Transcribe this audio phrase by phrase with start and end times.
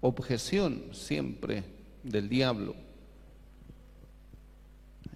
[0.00, 1.64] objeción siempre
[2.02, 2.74] del diablo.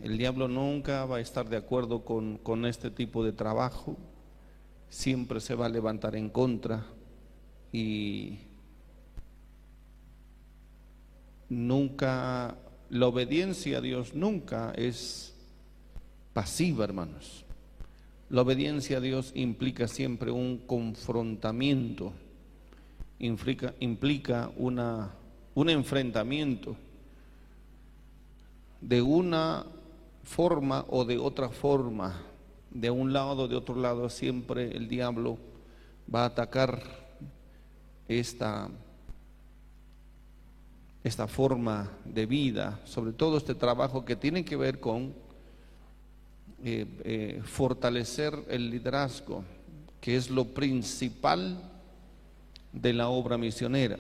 [0.03, 3.97] El diablo nunca va a estar de acuerdo con, con este tipo de trabajo,
[4.91, 6.85] siempre se va a levantar en contra
[7.73, 8.39] y
[11.49, 12.57] nunca,
[12.91, 15.35] la obediencia a Dios nunca es
[16.33, 17.45] pasiva, hermanos.
[18.29, 22.13] La obediencia a Dios implica siempre un confrontamiento,
[23.19, 25.11] implica, implica una,
[25.55, 26.77] un enfrentamiento
[28.81, 29.65] de una
[30.25, 32.21] forma o de otra forma,
[32.71, 35.39] de un lado o de otro lado, siempre el diablo
[36.13, 36.83] va a atacar
[38.09, 38.69] esta,
[41.03, 45.15] esta forma de vida, sobre todo este trabajo que tiene que ver con
[46.63, 49.45] eh, eh, fortalecer el liderazgo,
[50.01, 51.74] que es lo principal
[52.75, 53.99] de la obra misionera.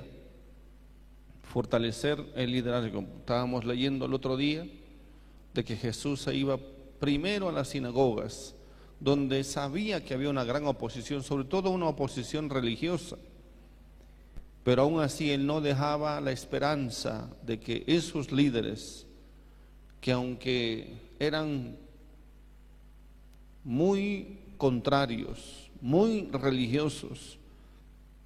[1.42, 3.04] Fortalecer el liderazgo.
[3.20, 4.66] Estábamos leyendo el otro día
[5.54, 6.58] de que Jesús se iba
[6.98, 8.54] primero a las sinagogas,
[8.98, 13.16] donde sabía que había una gran oposición, sobre todo una oposición religiosa.
[14.64, 19.06] Pero aún así él no dejaba la esperanza de que esos líderes,
[20.00, 21.76] que aunque eran
[23.62, 27.38] muy contrarios, muy religiosos,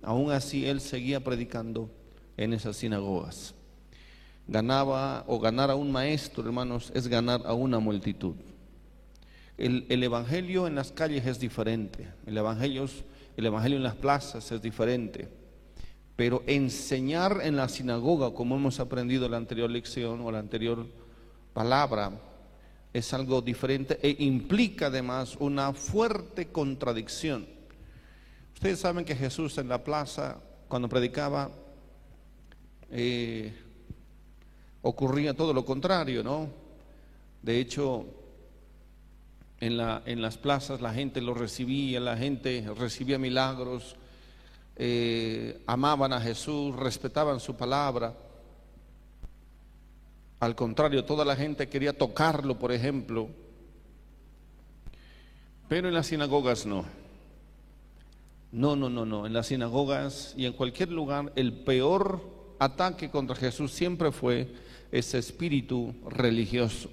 [0.08, 1.90] aún así él seguía predicando
[2.38, 3.54] en esas sinagogas.
[4.46, 8.34] Ganaba o ganar a un maestro, hermanos, es ganar a una multitud.
[9.58, 12.86] El, evangelio en las calles es diferente, el evangelio,
[13.36, 15.28] el evangelio en las plazas es diferente,
[16.16, 20.86] pero enseñar en la sinagoga, como hemos aprendido en la anterior lección o la anterior
[21.52, 22.12] palabra,
[22.94, 27.57] es algo diferente e implica además una fuerte contradicción.
[28.58, 31.48] Ustedes saben que Jesús en la plaza, cuando predicaba,
[32.90, 33.54] eh,
[34.82, 36.48] ocurría todo lo contrario, ¿no?
[37.40, 38.04] De hecho,
[39.60, 43.94] en, la, en, las plazas la gente lo recibía, la gente recibía milagros,
[44.74, 48.12] eh, amaban a Jesús, respetaban su palabra.
[50.40, 53.28] Al contrario, toda la gente quería tocarlo, por ejemplo.
[55.68, 56.97] Pero en las sinagogas no.
[58.50, 59.26] No, no, no, no.
[59.26, 62.20] En las sinagogas y en cualquier lugar el peor
[62.58, 64.48] ataque contra Jesús siempre fue
[64.90, 66.90] ese espíritu religioso.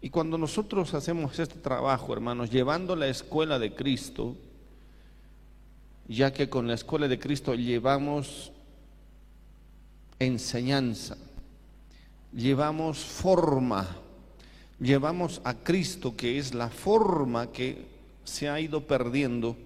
[0.00, 4.36] Y cuando nosotros hacemos este trabajo, hermanos, llevando la escuela de Cristo,
[6.06, 8.52] ya que con la escuela de Cristo llevamos
[10.20, 11.16] enseñanza,
[12.32, 13.88] llevamos forma,
[14.78, 17.86] llevamos a Cristo, que es la forma que
[18.22, 19.56] se ha ido perdiendo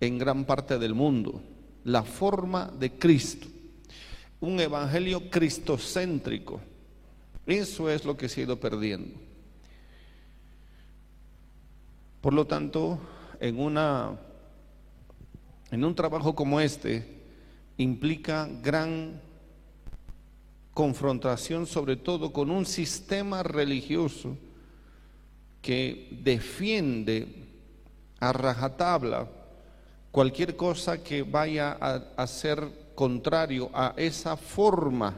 [0.00, 1.42] en gran parte del mundo,
[1.84, 3.48] la forma de Cristo,
[4.40, 6.60] un evangelio cristocéntrico.
[7.46, 9.18] Eso es lo que se ha ido perdiendo.
[12.20, 12.98] Por lo tanto,
[13.40, 14.18] en una
[15.70, 17.22] en un trabajo como este
[17.76, 19.20] implica gran
[20.72, 24.36] confrontación sobre todo con un sistema religioso
[25.60, 27.26] que defiende
[28.20, 29.28] a rajatabla
[30.16, 35.14] cualquier cosa que vaya a, ser contrario a esa forma,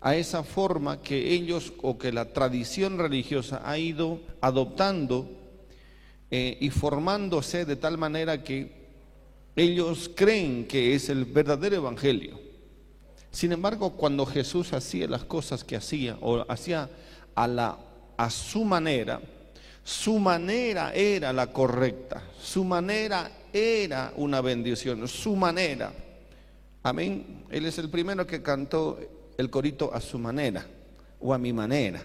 [0.00, 5.28] a esa forma que ellos o que la tradición religiosa ha ido adoptando
[6.30, 8.70] eh, y formándose de tal manera que
[9.56, 12.38] ellos creen que es el verdadero evangelio.
[13.32, 16.88] Sin embargo, cuando Jesús hacía las cosas que hacía o hacía
[17.34, 17.78] a, la,
[18.16, 19.20] a su manera,
[19.82, 25.92] su manera era la correcta, su manera era una bendición, su manera.
[26.82, 27.44] Amén.
[27.50, 28.98] Él es el primero que cantó
[29.36, 30.66] el corito a su manera
[31.20, 32.02] o a mi manera.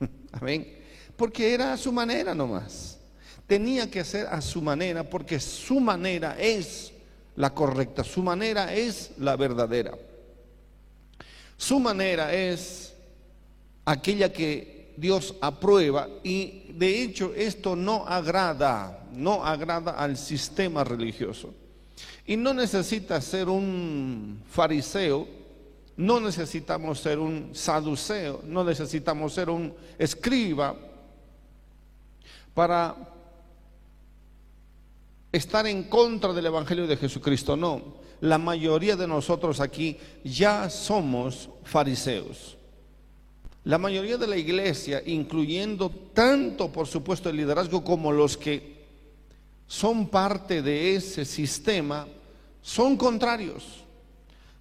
[0.32, 0.78] Amén.
[1.16, 2.98] Porque era a su manera nomás.
[3.46, 6.92] Tenía que ser a su manera porque su manera es
[7.36, 9.96] la correcta, su manera es la verdadera.
[11.56, 12.94] Su manera es
[13.84, 21.54] aquella que Dios aprueba y de hecho esto no agrada, no agrada al sistema religioso.
[22.26, 25.26] Y no necesita ser un fariseo,
[25.96, 30.76] no necesitamos ser un saduceo, no necesitamos ser un escriba
[32.54, 32.94] para
[35.32, 41.48] estar en contra del Evangelio de Jesucristo, no la mayoría de nosotros aquí ya somos
[41.64, 42.56] fariseos.
[43.64, 48.80] La mayoría de la iglesia, incluyendo tanto, por supuesto, el liderazgo como los que
[49.66, 52.06] son parte de ese sistema,
[52.62, 53.84] son contrarios.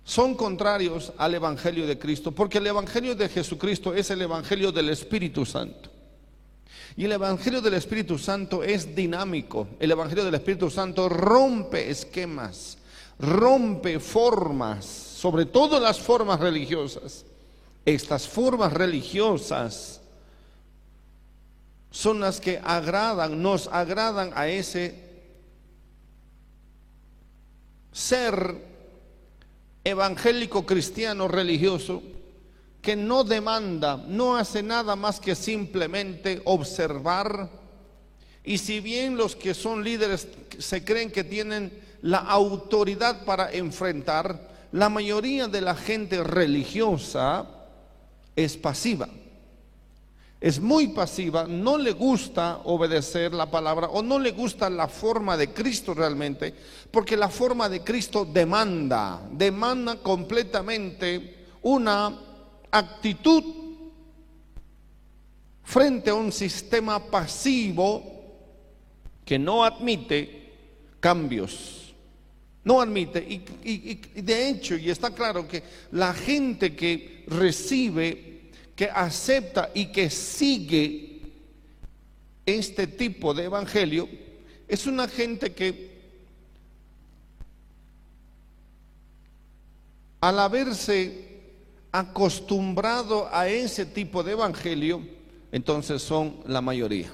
[0.04, 4.90] son contrarios al Evangelio de Cristo, porque el Evangelio de Jesucristo es el Evangelio del
[4.90, 5.92] Espíritu Santo.
[6.98, 9.68] Y el Evangelio del Espíritu Santo es dinámico.
[9.80, 12.80] El Evangelio del Espíritu Santo rompe esquemas,
[13.20, 17.24] rompe formas, sobre todo las formas religiosas.
[17.90, 20.00] Estas formas religiosas
[21.90, 24.94] son las que agradan, nos agradan a ese
[27.92, 28.64] ser
[29.84, 32.04] evangélico cristiano religioso
[32.80, 37.50] que no demanda, no hace nada más que simplemente observar.
[38.44, 40.28] Y si bien los que son líderes
[40.60, 41.72] se creen que tienen
[42.04, 47.56] la autoridad para enfrentar, la mayoría de la gente religiosa
[48.44, 49.08] es pasiva
[50.42, 55.36] es muy pasiva, no le gusta obedecer la palabra o no le gusta la forma
[55.36, 56.54] de Cristo realmente,
[56.92, 62.18] porque la forma de Cristo demanda, demanda completamente una
[62.72, 63.44] actitud
[65.64, 68.02] frente a un sistema pasivo
[69.26, 70.54] que no admite
[71.02, 71.94] cambios.
[72.64, 73.26] No admite.
[73.64, 78.29] Y, de hecho, y está claro que la gente que recibe
[78.80, 81.20] que acepta y que sigue
[82.46, 84.08] este tipo de evangelio
[84.70, 86.00] es una gente que
[90.22, 91.42] al haberse
[91.92, 95.06] acostumbrado a ese tipo de evangelio,
[95.52, 97.14] entonces son la mayoría.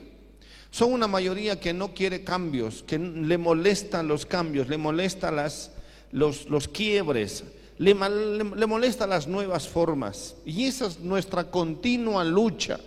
[0.69, 5.71] Son una mayoría que no quiere cambios, que le molestan los cambios, le molestan las,
[6.11, 7.44] los, los quiebres,
[7.77, 10.36] le, molesta las nuevas formas.
[10.45, 12.80] Y esa es nuestra continua lucha.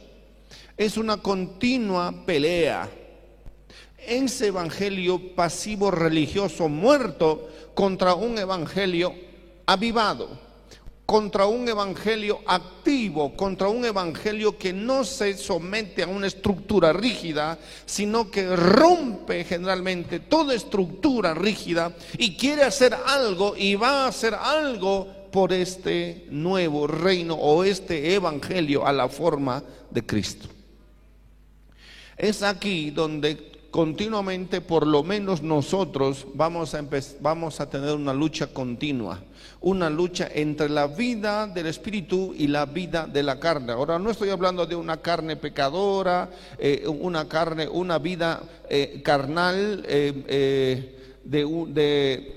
[0.76, 2.88] Es una continua pelea.
[3.98, 9.14] Ese evangelio pasivo religioso muerto contra un evangelio
[9.66, 10.47] avivado
[11.08, 17.58] contra un evangelio activo, contra un evangelio que no se somete a una estructura rígida,
[17.86, 24.34] sino que rompe generalmente toda estructura rígida y quiere hacer algo y va a hacer
[24.34, 30.46] algo por este nuevo reino o este evangelio a la forma de Cristo.
[32.18, 36.84] Es aquí donde continuamente, por lo menos nosotros, vamos a,
[37.20, 39.20] vamos a tener una lucha continua,
[39.60, 43.72] una lucha entre la vida del espíritu y la vida de la carne.
[43.72, 49.84] Ahora no estoy hablando de una carne pecadora, eh, una carne, una vida eh, carnal
[49.86, 52.34] eh, de,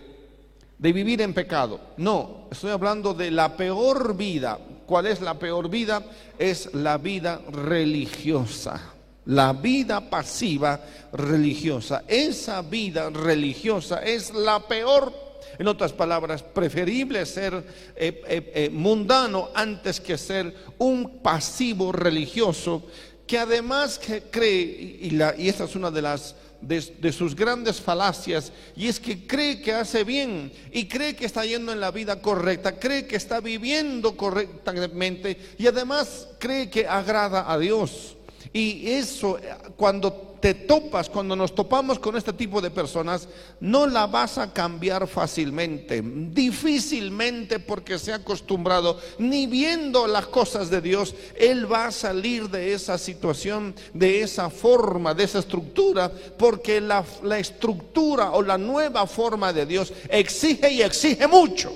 [0.78, 1.80] de vivir en pecado.
[1.98, 4.60] No, estoy hablando de la peor vida.
[4.86, 6.04] ¿Cuál es la peor vida?
[6.38, 8.92] Es la vida religiosa
[9.26, 10.80] la vida pasiva
[11.14, 12.04] religiosa.
[12.08, 15.14] Esa vida religiosa es la peor.
[15.60, 17.54] En otras palabras, preferible ser
[17.96, 22.84] eh, eh, eh, mundano antes que ser un pasivo religioso
[23.28, 24.00] que además
[24.32, 24.58] cree,
[25.02, 29.62] y, la, y es una de las de, sus grandes falacias y es que cree
[29.62, 33.40] que hace bien y cree que está yendo en la vida correcta, cree que está
[33.40, 38.16] viviendo correctamente y además cree que agrada a Dios.
[38.54, 39.38] Y eso,
[39.76, 43.30] cuando te topas, cuando nos topamos con este tipo de personas,
[43.60, 50.70] no la vas a cambiar fácilmente, difícilmente porque se ha acostumbrado, ni viendo las cosas
[50.70, 56.12] de Dios, Él va a salir de esa situación, de esa forma, de esa estructura,
[56.38, 61.72] porque la, la estructura o la nueva forma de Dios exige y exige mucho.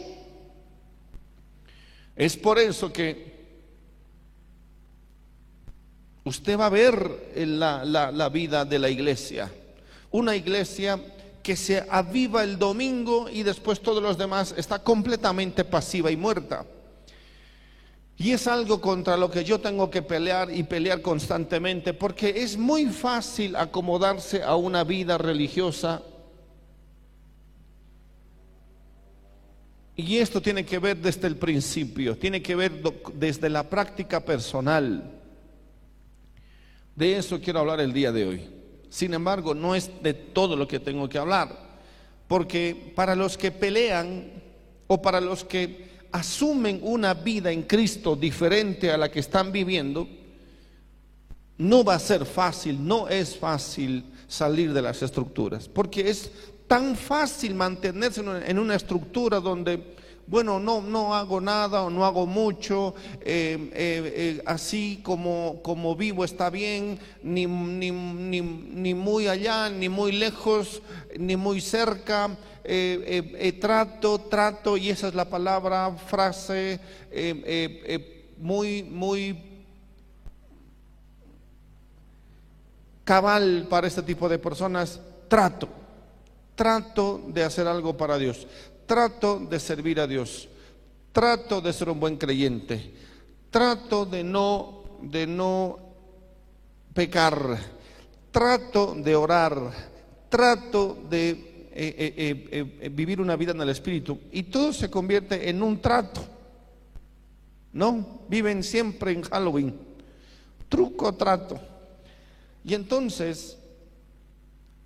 [2.16, 3.35] Es por eso que
[6.26, 9.52] usted va a ver la, la, vida de la iglesia.
[10.12, 11.00] Una iglesia
[11.42, 16.66] que se aviva el domingo y después todos los demás está completamente pasiva y muerta.
[18.18, 22.58] Y es algo contra lo que yo tengo que pelear y pelear constantemente, porque es
[22.58, 26.02] muy fácil acomodarse a una vida religiosa.
[29.98, 32.82] Y esto tiene que ver desde el principio, tiene que ver
[33.14, 35.12] desde la práctica personal.
[36.96, 38.50] De eso quiero hablar el día de hoy.
[38.90, 41.80] Sin embargo, no es de todo lo que tengo que hablar,
[42.28, 44.32] porque para los que pelean
[44.88, 50.08] o para los que asumen una vida en Cristo diferente a la que están viviendo,
[51.58, 56.32] no va a ser fácil, no es fácil salir de las estructuras, porque es
[56.68, 59.95] tan fácil mantenerse en una estructura donde
[60.28, 65.96] bueno, no, no hago nada o no hago mucho, eh, eh, eh, así como, como
[65.96, 70.82] vivo está bien, ni, ni, ni, ni, muy allá, ni muy lejos,
[71.18, 72.36] ni muy cerca,
[73.62, 76.80] trato, trato, y esa es la palabra, frase
[78.38, 79.38] muy, muy
[83.04, 85.70] cabal para este tipo de personas, trato.
[86.56, 88.48] Trato de hacer algo para Dios.
[88.86, 90.48] Trato de servir a Dios.
[91.12, 92.94] Trato de ser un buen creyente.
[93.50, 95.80] Trato de no, de no
[96.94, 97.58] pecar.
[98.32, 99.72] Trato de orar.
[100.30, 101.30] Trato de
[101.72, 104.20] eh, eh, eh, vivir una vida en el Espíritu.
[104.32, 106.24] Y todo se convierte en un trato.
[107.74, 108.22] ¿No?
[108.30, 109.76] Viven siempre en Halloween.
[110.70, 111.60] Truco, trato.
[112.64, 113.58] Y entonces,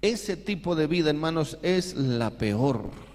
[0.01, 3.08] ese tipo de vida, hermanos, es la peor.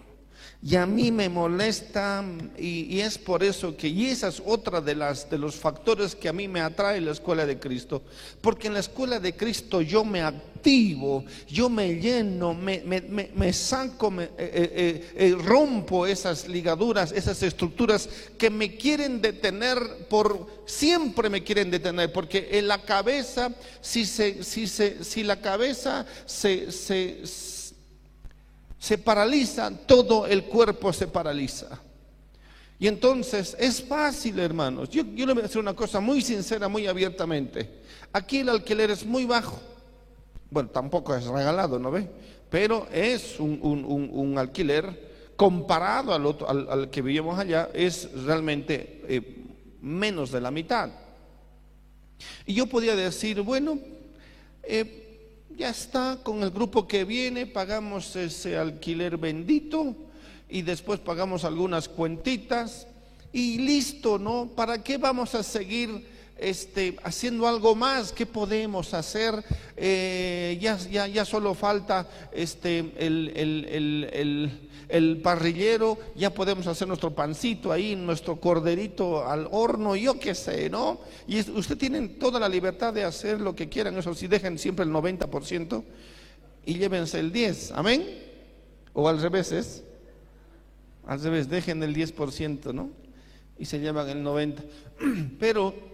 [0.66, 2.24] Y a mí me molesta
[2.56, 6.26] y, es por eso que, y esa es otra de, las, de los factores que
[6.26, 8.02] a mí me atrae la escuela de Cristo.
[8.40, 14.10] Porque en la escuela de Cristo yo me activo, yo me lleno, me, me, saco,
[14.10, 19.78] me, eh, eh, eh, rompo esas ligaduras, esas estructuras que me quieren detener
[20.08, 22.10] por, siempre me quieren detener.
[22.10, 23.52] Porque en la cabeza,
[23.82, 27.53] si, se, si, se, si la cabeza se, se
[28.84, 31.80] se paraliza, todo el cuerpo se paraliza.
[32.78, 34.90] Y entonces es fácil, hermanos.
[34.90, 37.80] Yo, yo le voy a decir una cosa muy sincera, muy abiertamente.
[38.12, 39.58] Aquí el alquiler es muy bajo.
[40.50, 42.10] Bueno, tampoco es regalado, ¿no ve?
[42.50, 49.44] Pero es un, alquiler comparado al, otro, al, que vivimos allá, es realmente eh,
[49.80, 50.90] menos de la mitad.
[52.44, 53.78] Y yo podía decir, bueno,
[54.62, 55.03] eh,
[55.56, 59.94] ya está, con el grupo que viene pagamos ese alquiler bendito
[60.48, 62.86] y después pagamos algunas cuentitas
[63.32, 64.48] y listo, ¿no?
[64.54, 66.13] ¿Para qué vamos a seguir
[66.44, 68.12] este, haciendo algo más?
[68.12, 69.42] ¿Qué podemos hacer?
[69.76, 74.50] Eh, ya, solo falta este, el,
[75.22, 81.00] parrillero, ya podemos hacer nuestro pancito ahí, nuestro corderito al horno, yo qué sé, ¿no?
[81.26, 84.84] Y usted tiene toda la libertad de hacer lo que quieran, eso sí, dejen siempre
[84.84, 85.82] el 90%
[86.66, 88.06] y llévense el 10, amén.
[88.92, 89.82] O al revés es,
[91.06, 92.90] al revés, dejen el 10%, ¿no?
[93.58, 94.62] Y se llevan el 90%.
[95.38, 95.93] Pero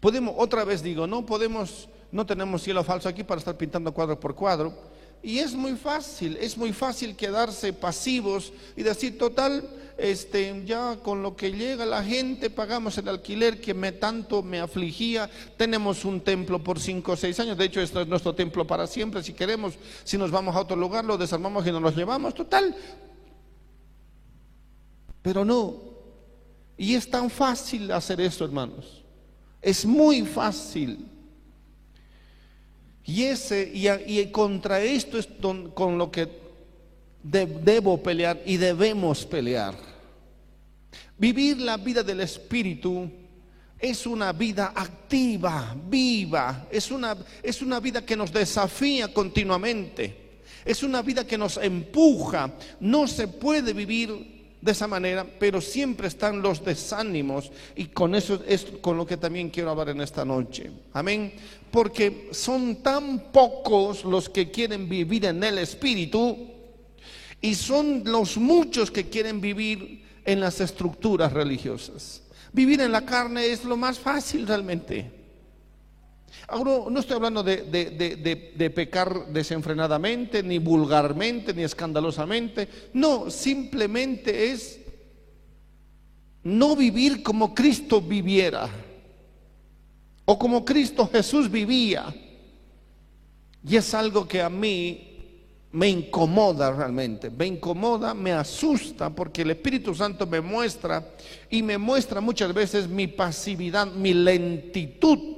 [0.00, 4.18] podemos, otra vez digo, no podemos, no tenemos cielo falso aquí para estar pintando cuadro
[4.18, 4.74] por cuadro
[5.24, 9.66] y es muy fácil, es muy fácil quedarse pasivos y decir, total,
[9.96, 14.60] este, ya con lo que llega la gente pagamos el alquiler que me tanto me
[14.60, 18.66] afligía, tenemos un templo por cinco o seis años, de hecho esto es nuestro templo
[18.66, 21.96] para siempre, si queremos, si nos vamos a otro lugar, lo desarmamos y nos los
[21.96, 22.76] llevamos, total.
[25.22, 25.80] Pero no,
[26.76, 29.03] y es tan fácil hacer eso, hermanos,
[29.64, 31.06] es muy fácil.
[33.06, 35.28] Y, ese, y, contra esto es
[35.74, 36.28] con lo que
[37.22, 39.74] debo pelear y debemos pelear.
[41.16, 43.10] Vivir la vida del Espíritu
[43.78, 50.82] es una vida activa, viva, es una, es una vida que nos desafía continuamente, es
[50.82, 52.54] una vida que nos empuja.
[52.80, 54.33] No se puede vivir
[54.64, 59.18] de esa manera, pero siempre están los desánimos y con eso es con lo que
[59.18, 60.70] también quiero hablar en esta noche.
[60.94, 61.34] Amén.
[61.70, 66.38] Porque son tan pocos los que quieren vivir en el Espíritu
[67.42, 72.22] y son los muchos que quieren vivir en las estructuras religiosas.
[72.50, 75.23] Vivir en la carne es lo más fácil realmente.
[76.48, 82.68] Ahora no estoy hablando de, pecar desenfrenadamente, ni vulgarmente, ni escandalosamente.
[82.92, 84.80] No, simplemente es
[86.42, 88.68] no vivir como Cristo viviera
[90.26, 92.14] o como Cristo Jesús vivía.
[93.66, 95.10] Y es algo que a mí
[95.72, 101.04] me incomoda realmente, me incomoda, me asusta porque el Espíritu Santo me muestra
[101.50, 105.33] y me muestra muchas veces mi pasividad, mi lentitud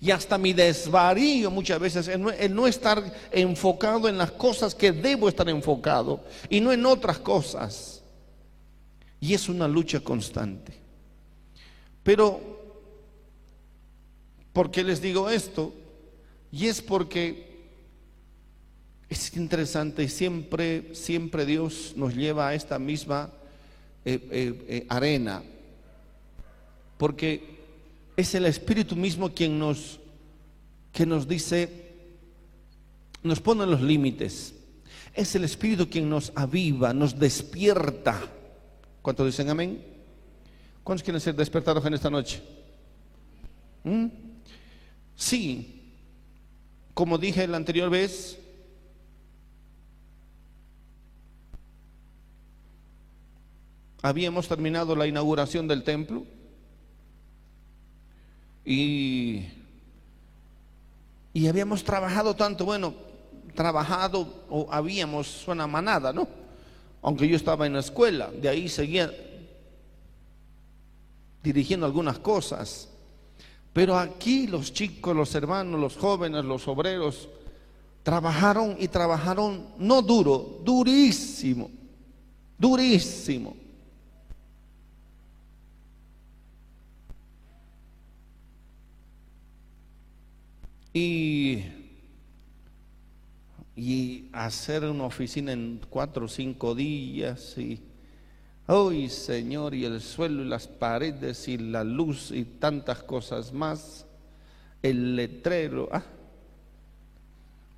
[0.00, 5.28] y hasta mi desvarío muchas veces en no, estar enfocado en las cosas que debo
[5.28, 8.02] estar enfocado y no en otras cosas.
[9.20, 10.72] Y es una lucha constante.
[12.02, 12.40] Pero,
[14.52, 15.72] ¿por qué les digo esto?
[16.50, 17.52] Y es porque
[19.08, 23.30] es interesante, siempre, siempre Dios nos lleva a esta misma
[24.04, 25.42] eh, eh, eh, arena.
[26.98, 27.51] Porque
[28.16, 30.00] es el Espíritu mismo quien nos,
[30.92, 31.92] que nos dice,
[33.22, 34.54] nos pone los límites.
[35.14, 38.20] Es el Espíritu quien nos aviva, nos despierta.
[39.02, 39.82] ¿Cuántos dicen amén?
[40.84, 42.42] ¿Cuántos quieren ser despertados en esta noche?
[43.84, 44.06] ¿Mm?
[45.14, 45.82] Sí,
[46.94, 48.38] como dije la anterior vez,
[54.02, 56.26] habíamos terminado la inauguración del templo
[58.64, 59.46] y,
[61.32, 62.94] y habíamos trabajado tanto, bueno,
[63.54, 66.28] trabajado o habíamos, suena manada, ¿no?
[67.02, 69.12] Aunque yo estaba en la escuela, de ahí seguía
[71.42, 72.88] dirigiendo algunas cosas.
[73.72, 77.28] Pero aquí los chicos, los hermanos, los jóvenes, los obreros,
[78.02, 81.70] trabajaron y trabajaron, no duro, durísimo,
[82.58, 83.56] durísimo.
[90.92, 91.64] Y,
[93.74, 97.80] y hacer una oficina en cuatro o cinco días y
[98.66, 99.74] ¡Ay, Señor!
[99.74, 104.06] Y el suelo y las paredes y la luz y tantas cosas más.
[104.82, 106.02] El letrero, ah,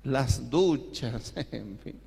[0.03, 1.99] las duchas, en fin.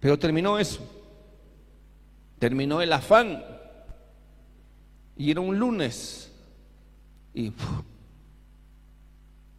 [0.00, 0.80] Pero terminó eso.
[2.38, 3.42] Terminó el afán.
[5.16, 6.23] Y era un lunes.
[7.34, 7.52] Y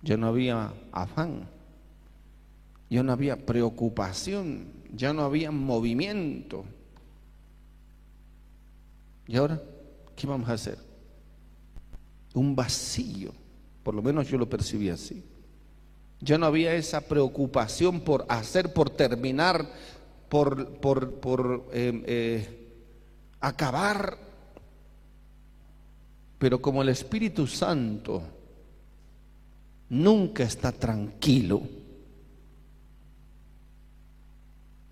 [0.02, 1.48] ya no había afán.
[2.90, 6.66] Ya no había preocupación ya no había movimiento.
[9.28, 9.62] ¿Y ahora
[10.16, 10.78] qué vamos a hacer?
[12.34, 13.32] Un vacío,
[13.84, 15.24] por lo menos yo lo percibí así.
[16.22, 19.70] Ya no había esa preocupación por hacer, por terminar,
[20.30, 22.68] por, por, eh, eh,
[23.40, 24.25] acabar.
[26.38, 28.22] Pero como el Espíritu Santo
[29.90, 31.62] nunca está tranquilo,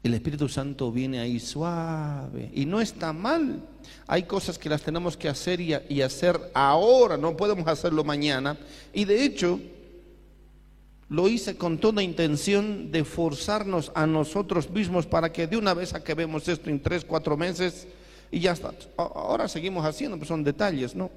[0.03, 3.62] el Espíritu Santo viene ahí suave y no está mal.
[4.05, 8.57] Hay cosas que las tenemos que hacer y, hacer ahora, no podemos hacerlo mañana.
[8.93, 9.62] Y de hecho,
[11.07, 15.93] lo hice con toda intención de forzarnos a nosotros mismos para que de una vez
[15.93, 17.88] acabemos esto en tres, cuatro meses
[18.29, 18.73] y ya está.
[18.97, 21.10] Ahora seguimos haciendo, pues son detalles, ¿no?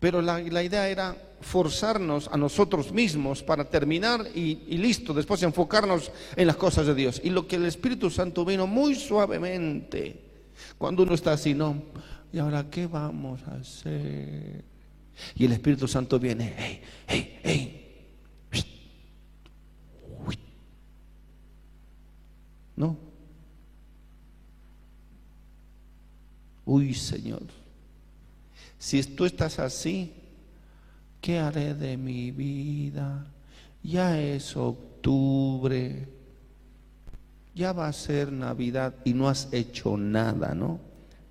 [0.00, 6.10] Pero la, idea era forzarnos a nosotros mismos para terminar y, y, listo, después enfocarnos
[6.36, 7.20] en las cosas de Dios.
[7.24, 10.20] Y lo que el Espíritu Santo vino muy suavemente,
[10.78, 11.82] cuando uno está así, no,
[12.32, 14.64] ¿y ahora qué vamos a hacer?
[15.34, 17.82] Y el Espíritu Santo viene, hey, hey, hey.
[22.76, 22.94] ¿No?
[26.66, 27.65] Uy, Señor.
[28.86, 30.12] Si tú estás así,
[31.20, 33.26] ¿qué haré de mi vida?
[33.82, 36.06] Ya es octubre,
[37.52, 40.78] ya va a ser Navidad y no has hecho nada, ¿no?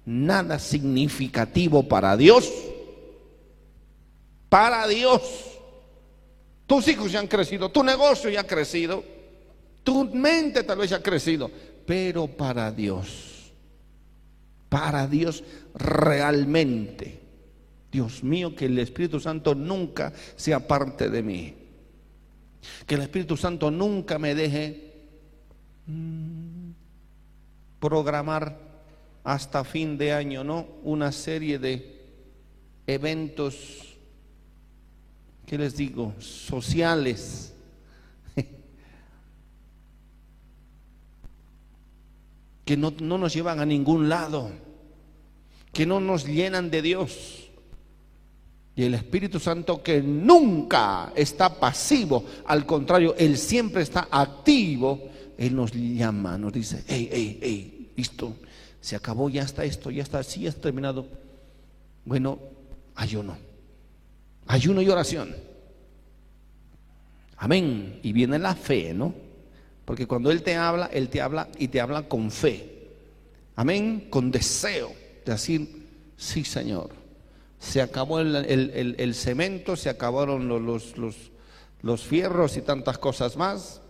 [0.04, 2.52] Nada significativo para Dios.
[4.50, 5.22] Para Dios.
[6.68, 9.02] Tus hijos ya han crecido, tu negocio ya ha crecido,
[9.82, 11.50] tu mente tal vez ya ha crecido,
[11.86, 13.54] pero para Dios.
[14.68, 15.42] Para Dios
[15.74, 17.24] realmente.
[17.96, 21.56] Dios mío, que el Espíritu Santo nunca sea parte de mí.
[22.86, 24.92] Que el Espíritu Santo nunca me deje
[25.88, 26.72] mm,
[27.80, 28.60] programar
[29.24, 30.68] hasta fin de año, ¿no?
[30.84, 32.04] Una serie de
[32.86, 33.96] eventos,
[35.46, 36.16] ¿qué les digo?
[36.20, 37.54] Sociales.
[42.66, 44.52] que no, no nos llevan a ningún lado,
[45.72, 47.45] que no nos llenan de Dios.
[48.76, 55.56] Y el Espíritu Santo que nunca está pasivo, al contrario, Él siempre está activo, Él
[55.56, 58.36] nos llama, nos dice, hey, hey, hey, listo,
[58.82, 61.08] se acabó, ya está esto, ya está, sí, ya está terminado.
[62.04, 62.38] Bueno,
[62.96, 63.38] ayuno,
[64.46, 65.34] ayuno y oración.
[67.38, 68.00] Amén.
[68.04, 69.14] Y viene la fe, ¿no?
[69.86, 72.90] Porque cuando Él te habla, Él te habla y te habla con fe.
[73.56, 74.92] Amén, con deseo
[75.26, 77.05] de decir, sí, Señor
[77.60, 81.16] se acabó el, cemento, se acabaron los, los,
[81.82, 83.82] los fierros y tantas cosas más.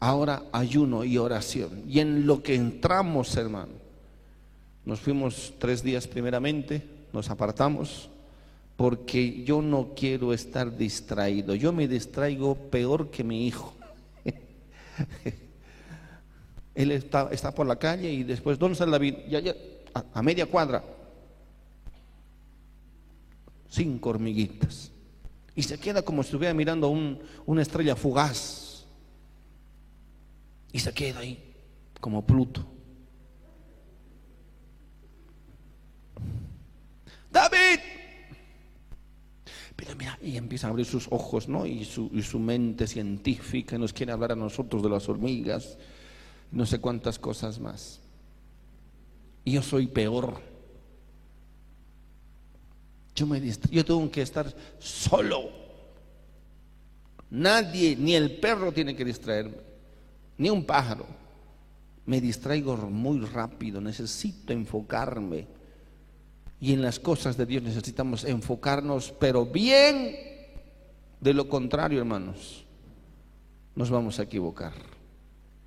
[0.00, 1.84] Ahora ayuno y oración.
[1.88, 3.72] Y en lo que entramos, hermano,
[4.84, 8.10] nos fuimos tres días primeramente, nos apartamos,
[8.76, 11.54] porque yo no quiero estar distraído.
[11.54, 13.74] Yo me distraigo peor que mi hijo.
[16.74, 19.14] Él está, está, por la calle y después, ¿dónde está David?
[19.28, 19.40] Ya,
[20.12, 20.82] a media cuadra
[23.74, 24.90] cinco hormiguitas.
[25.54, 28.86] Y se queda como si estuviera mirando un, una estrella fugaz.
[30.72, 31.54] Y se queda ahí,
[32.00, 32.66] como Pluto.
[37.30, 37.80] David.
[39.98, 41.66] Mira, y empieza a abrir sus ojos, ¿no?
[41.66, 45.76] Y su, y su mente científica nos quiere hablar a nosotros de las hormigas,
[46.50, 48.00] no sé cuántas cosas más.
[49.44, 50.53] Y yo soy peor.
[53.14, 55.50] Yo, me yo tengo que estar solo.
[57.30, 59.56] Nadie, ni el perro tiene que distraerme,
[60.38, 61.06] ni un pájaro.
[62.06, 65.46] Me distraigo muy rápido, necesito enfocarme.
[66.60, 70.16] Y en las cosas de Dios necesitamos enfocarnos, pero bien.
[71.20, 72.64] De lo contrario, hermanos,
[73.74, 74.72] nos vamos a equivocar.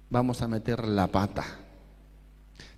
[0.09, 1.66] Vamos a meter la pata.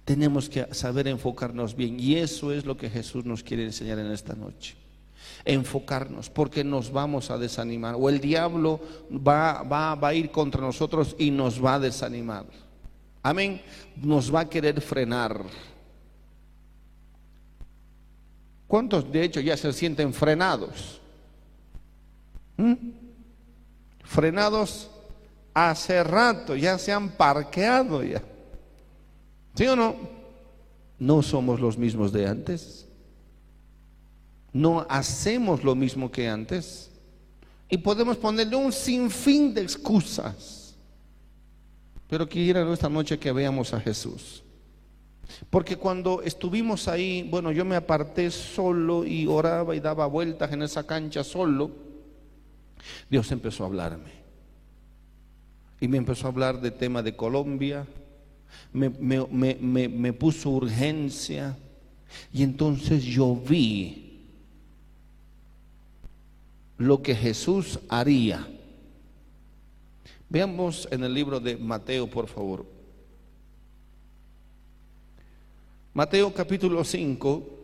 [0.10, 2.00] Tenemos que saber enfocarnos bien.
[2.00, 4.76] Y eso es lo que Jesús nos quiere enseñar en esta noche.
[5.45, 7.93] Enfocarnos, porque nos vamos a desanimar.
[7.95, 8.80] O el diablo
[9.12, 12.48] va, va, va a ir contra nosotros y nos va a desanimar.
[13.22, 13.62] Amén.
[13.98, 15.43] Nos va a querer frenar.
[18.65, 21.00] ¿Cuántos de hecho ya se sienten frenados?
[22.58, 22.74] ¿Mm?
[24.04, 24.89] Frenados
[25.54, 28.24] hace rato, ya se han parqueado ya.
[29.60, 29.93] ¿Sí o no?
[31.00, 32.88] No somos los mismos de antes.
[34.54, 36.89] No hacemos lo mismo que antes.
[37.69, 40.78] Y podemos ponerle un sinfín de excusas.
[42.08, 44.45] Pero quiero esta noche que veamos a Jesús.
[45.50, 50.62] Porque cuando estuvimos ahí, bueno, yo me aparté solo y oraba y daba vueltas en
[50.62, 51.69] esa cancha solo,
[53.10, 54.12] Dios empezó a hablarme.
[55.82, 57.86] Y me empezó a hablar de tema de Colombia,
[58.71, 61.57] me, me puso urgencia
[62.33, 64.09] y entonces yo vi
[66.77, 68.47] lo que Jesús haría.
[70.29, 72.65] Veamos en el libro de Mateo, por favor.
[75.93, 77.59] Mateo capítulo 5.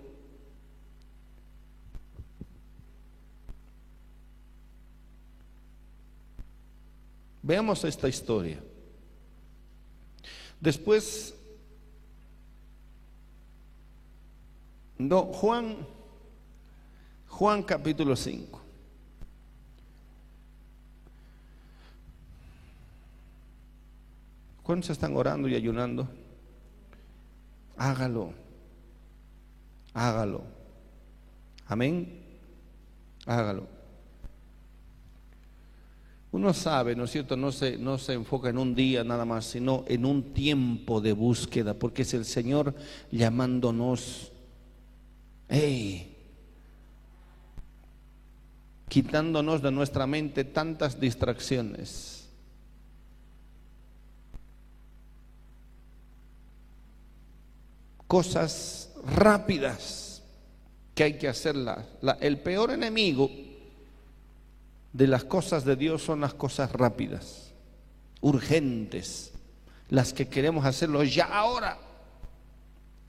[7.43, 8.64] Veamos esta historia.
[10.65, 11.35] Después,
[14.97, 15.77] no, Juan,
[17.27, 18.59] Juan capítulo 5.
[24.63, 26.09] ¿Cuántos están orando y ayunando?
[27.77, 28.33] Hágalo.
[29.93, 30.41] Hágalo.
[31.67, 32.23] Amén.
[33.27, 33.74] Hágalo.
[36.35, 37.37] Uno sabe, ¿no es cierto?
[37.37, 41.13] No se, no se enfoca en un día nada más, sino en un tiempo de
[41.13, 42.75] búsqueda, porque es el Señor
[43.09, 44.33] llamándonos,
[48.89, 52.27] quitándonos de nuestra mente tantas distracciones
[58.07, 60.21] cosas rápidas
[60.93, 61.85] que hay que hacerlas.
[62.19, 63.44] el peor enemigo
[64.95, 67.51] de las cosas de Dios son las cosas rápidas,
[68.21, 69.33] urgentes,
[69.89, 71.77] las que queremos hacerlo ya ahora.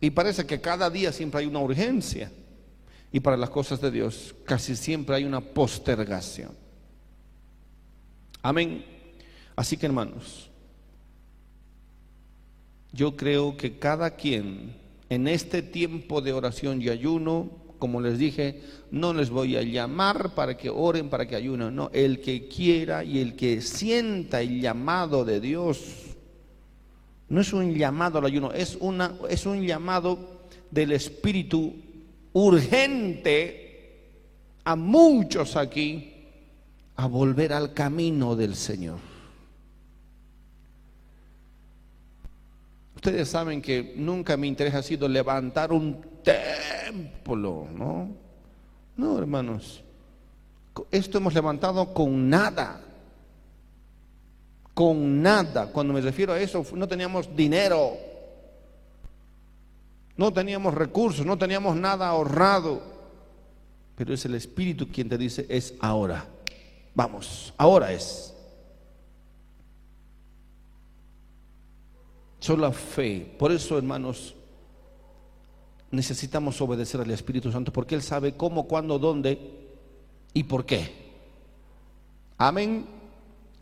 [0.00, 2.32] Y parece que cada día siempre hay una urgencia.
[3.12, 6.50] Y para las cosas de Dios casi siempre hay una postergación.
[8.42, 8.84] Amén.
[9.54, 10.50] Así que hermanos,
[12.92, 14.74] yo creo que cada quien
[15.08, 20.34] en este tiempo de oración y ayuno, como les dije, no les voy a llamar
[20.34, 24.60] para que oren, para que ayunen, no, el que quiera y el que sienta el
[24.60, 26.16] llamado de Dios,
[27.28, 30.18] no es un llamado al ayuno, es, una, es un llamado
[30.70, 31.74] del Espíritu
[32.32, 33.66] urgente
[34.64, 36.12] a muchos aquí
[36.96, 38.98] a volver al camino del Señor.
[42.96, 48.08] Ustedes saben que nunca mi interés ha sido levantar un templo, ¿no?
[48.96, 49.82] No, hermanos.
[50.90, 52.80] Esto hemos levantado con nada.
[54.74, 55.70] Con nada.
[55.72, 57.92] Cuando me refiero a eso, no teníamos dinero.
[60.16, 62.82] No teníamos recursos, no teníamos nada ahorrado.
[63.94, 66.26] Pero es el Espíritu quien te dice, es ahora.
[66.94, 68.34] Vamos, ahora es.
[72.40, 73.34] Solo la fe.
[73.38, 74.35] Por eso, hermanos,
[75.90, 79.38] necesitamos obedecer al Espíritu Santo porque Él sabe cómo, cuándo, dónde
[80.32, 80.90] y por qué.
[82.38, 82.86] Amén.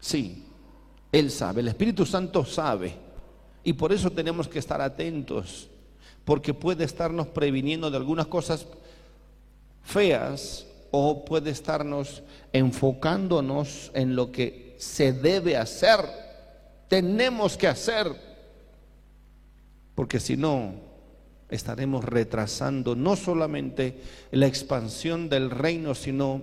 [0.01, 0.45] Sí,
[1.13, 2.95] Él sabe, el Espíritu Santo sabe.
[3.63, 5.69] Y por eso tenemos que estar atentos,
[6.25, 8.67] porque puede estarnos previniendo de algunas cosas
[9.83, 16.01] feas o puede estarnos enfocándonos en lo que se debe hacer,
[16.89, 18.35] tenemos que hacer
[19.95, 20.75] porque si no,
[21.55, 26.43] estaremos retrasando no solamente la expansión del reino, sino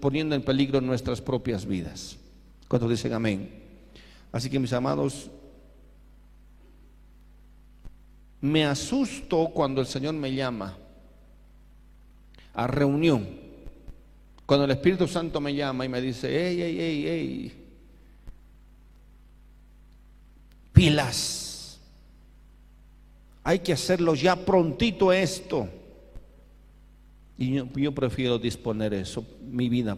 [0.00, 2.16] poniendo en peligro nuestras propias vidas.
[2.68, 3.50] Cuando dicen amén?
[4.32, 5.30] Así que mis amados,
[8.40, 10.76] Me asusto cuando el Señor me llama
[12.54, 13.28] a reunión.
[14.46, 17.66] Cuando el Espíritu Santo me llama y me dice, hey, hey, hey, hey,
[20.72, 21.49] pilas.
[23.42, 25.68] Hay que hacerlo ya prontito esto.
[27.38, 29.96] Y yo, yo prefiero disponer eso, mi vida,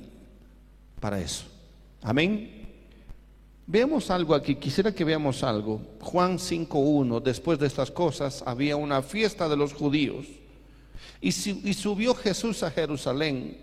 [1.01, 1.45] para eso.
[2.03, 2.63] Amén.
[3.67, 5.81] Veamos algo aquí, quisiera que veamos algo.
[6.01, 10.27] Juan 5.1, después de estas cosas había una fiesta de los judíos
[11.23, 13.57] y, subió Jesús a Jerusalén.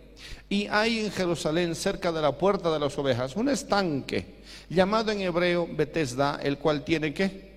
[0.49, 4.39] Y hay en Jerusalén, cerca de la puerta de las ovejas, un estanque
[4.69, 7.48] llamado en hebreo Betesda, el cual tiene qué?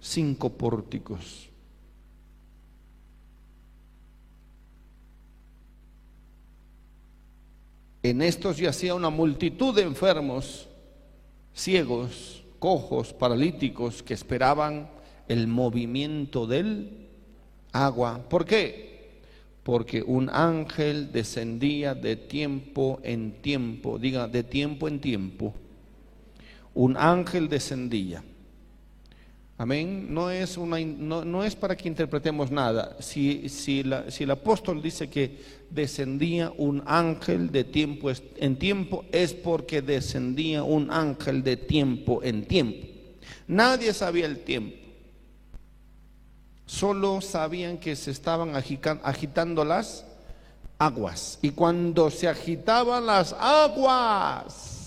[0.00, 1.48] Cinco pórticos.
[8.02, 10.68] En estos yacía una multitud de enfermos,
[11.54, 14.88] ciegos, cojos, paralíticos, que esperaban
[15.26, 17.08] el movimiento del
[17.72, 18.22] agua.
[18.28, 18.88] ¿Por qué?
[19.68, 25.52] porque un ángel descendía de tiempo en tiempo, diga, de tiempo en tiempo.
[26.72, 28.24] Un ángel descendía.
[29.58, 30.06] Amén.
[30.08, 30.56] No es,
[31.56, 32.96] para que interpretemos nada.
[33.00, 33.44] Si
[33.80, 40.90] el apóstol dice que descendía un ángel de tiempo en tiempo, es porque descendía un
[40.90, 42.86] ángel de tiempo en tiempo.
[43.46, 44.88] Nadie sabía el tiempo
[46.68, 50.04] solo sabían que se estaban agitando las
[50.78, 51.38] aguas.
[51.42, 54.77] Y cuando se agitaban las aguas,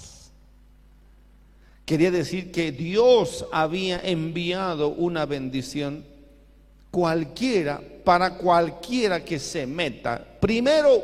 [1.91, 6.05] quería decir que Dios había enviado una bendición
[6.89, 11.03] cualquiera para cualquiera que se meta primero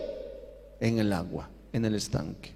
[0.80, 2.52] en el agua, en el estanque.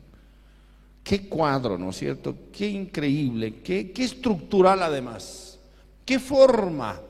[1.04, 2.34] Qué cuadro, ¿no es cierto?
[2.54, 5.60] Qué increíble, qué, qué estructural además,
[6.06, 7.02] qué forma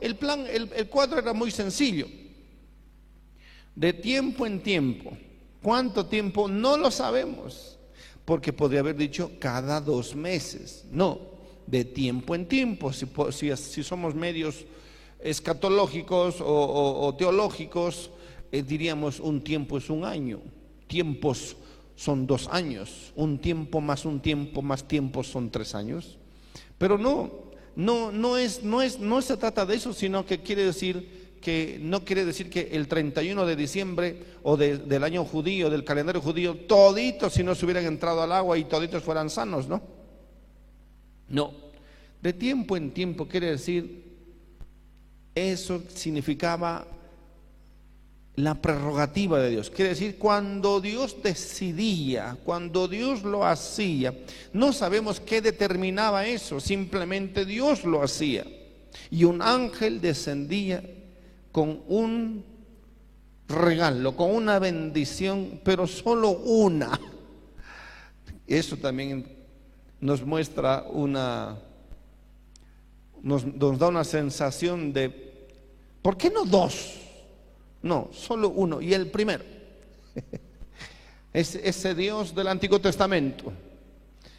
[0.00, 2.08] el plan, el, el cuadro era muy sencillo.
[3.76, 5.16] De tiempo en tiempo.
[5.62, 6.48] ¿Cuánto tiempo?
[6.48, 7.75] No lo sabemos.
[8.26, 10.84] Porque podría haber dicho cada dos meses.
[10.90, 11.20] No,
[11.66, 12.92] de tiempo en tiempo.
[12.92, 13.06] Si,
[13.56, 14.66] si, somos medios
[15.20, 18.10] escatológicos o, teológicos,
[18.52, 20.40] eh, diríamos un tiempo es un año.
[20.88, 21.56] Tiempos
[21.94, 23.12] son dos años.
[23.14, 26.18] Un tiempo más un tiempo más tiempo son tres años.
[26.78, 27.30] Pero no,
[27.76, 31.15] no, no, es, no, es, no se trata de eso, sino que quiere decir
[31.46, 36.20] que no quiere decir que el 31 de diciembre o del año judío, del calendario
[36.20, 39.80] judío, toditos si no se hubieran entrado al agua y toditos fueran sanos, ¿no?
[41.28, 41.54] No,
[42.20, 44.18] de tiempo en tiempo quiere decir,
[45.36, 46.84] eso significaba
[48.34, 49.70] la prerrogativa de Dios.
[49.70, 54.12] Quiere decir, cuando Dios decidía, cuando Dios lo hacía,
[54.52, 58.44] no sabemos qué determinaba eso, simplemente Dios lo hacía.
[59.12, 60.82] Y un ángel descendía
[61.56, 62.44] con un
[63.48, 67.00] regalo, con una bendición, pero solo una.
[68.46, 69.26] Eso también
[69.98, 71.56] nos muestra una,
[73.22, 73.46] nos,
[73.78, 75.48] da una sensación de,
[76.02, 76.96] ¿por qué no dos?
[77.80, 78.82] No, solo uno.
[78.82, 79.42] Y el primero.
[81.32, 83.50] Es ese Dios del Antiguo Testamento.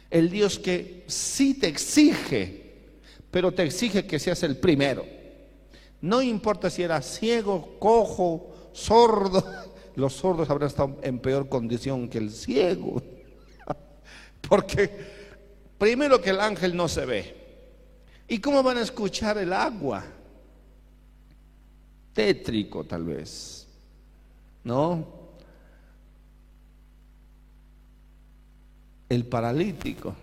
[0.08, 2.76] El Dios que sí te exige,
[3.32, 5.17] pero te exige que seas el primero.
[6.00, 9.44] No importa si eras ciego, cojo, sordo.
[9.96, 13.02] Los sordos habrán estado en peor condición que el ciego.
[14.48, 14.90] Porque
[15.76, 17.36] primero que el ángel no se ve.
[18.28, 20.04] ¿Y cómo van a escuchar el agua?
[22.18, 23.64] tétrico tal vez,
[24.64, 25.06] ¿no?
[29.08, 30.16] El paralítico,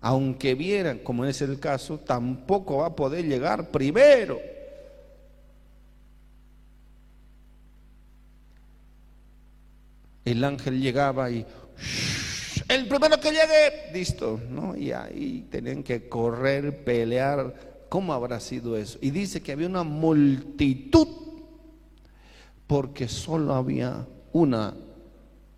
[0.00, 4.38] aunque viera, como es el caso, tampoco va a poder llegar primero.
[10.30, 11.44] El ángel llegaba y
[12.68, 14.76] el primero que llegue, listo, ¿no?
[14.76, 17.54] Y ahí tenían que correr, pelear,
[17.88, 18.98] ¿Cómo habrá sido eso?
[19.00, 21.08] Y dice que había una multitud
[22.66, 24.74] porque solo había una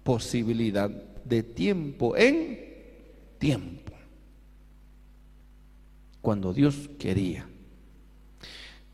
[0.05, 2.61] posibilidad de tiempo en
[3.39, 3.93] tiempo.
[6.21, 7.49] Cuando Dios quería.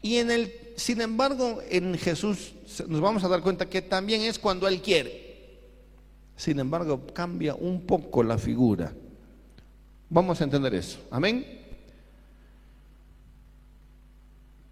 [0.00, 2.54] Y en el, sin embargo, en Jesús
[2.88, 5.25] nos vamos a dar cuenta que también es cuando Él quiere.
[6.36, 8.92] Sin embargo, cambia un poco la figura.
[10.08, 10.98] Vamos a entender eso.
[11.10, 11.44] Amén.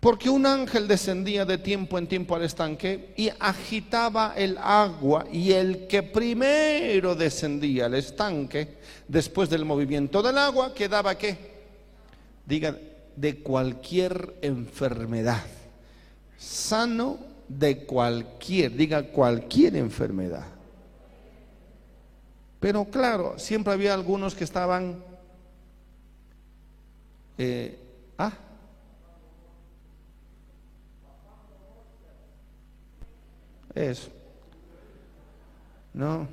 [0.05, 5.53] Porque un ángel descendía de tiempo en tiempo al estanque y agitaba el agua y
[5.53, 8.77] el que primero descendía al estanque,
[9.09, 11.39] después del movimiento del agua, quedaba qué?
[12.45, 12.77] Diga,
[13.17, 15.43] de cualquier enfermedad.
[16.37, 20.54] Sano de cualquier, diga cualquier enfermedad.
[22.65, 25.05] Pero claro, siempre había algunos que estaban...
[27.37, 27.79] Eh,
[28.17, 28.33] ah,
[33.75, 34.09] eso.
[35.93, 36.27] No,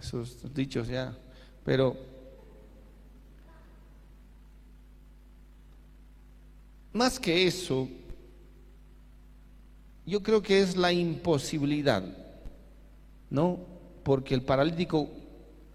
[0.00, 1.18] esos dichos ya.
[1.64, 1.96] Pero
[6.92, 7.88] más que eso,
[10.06, 12.04] yo creo que es la imposibilidad,
[13.28, 13.58] ¿no?
[14.04, 15.21] Porque el paralítico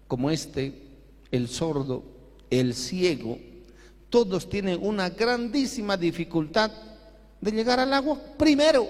[0.08, 0.72] como este,
[1.30, 2.02] el sordo,
[2.50, 3.38] el ciego,
[4.08, 6.72] todos tienen una grandísima dificultad
[7.40, 8.88] de llegar al agua primero.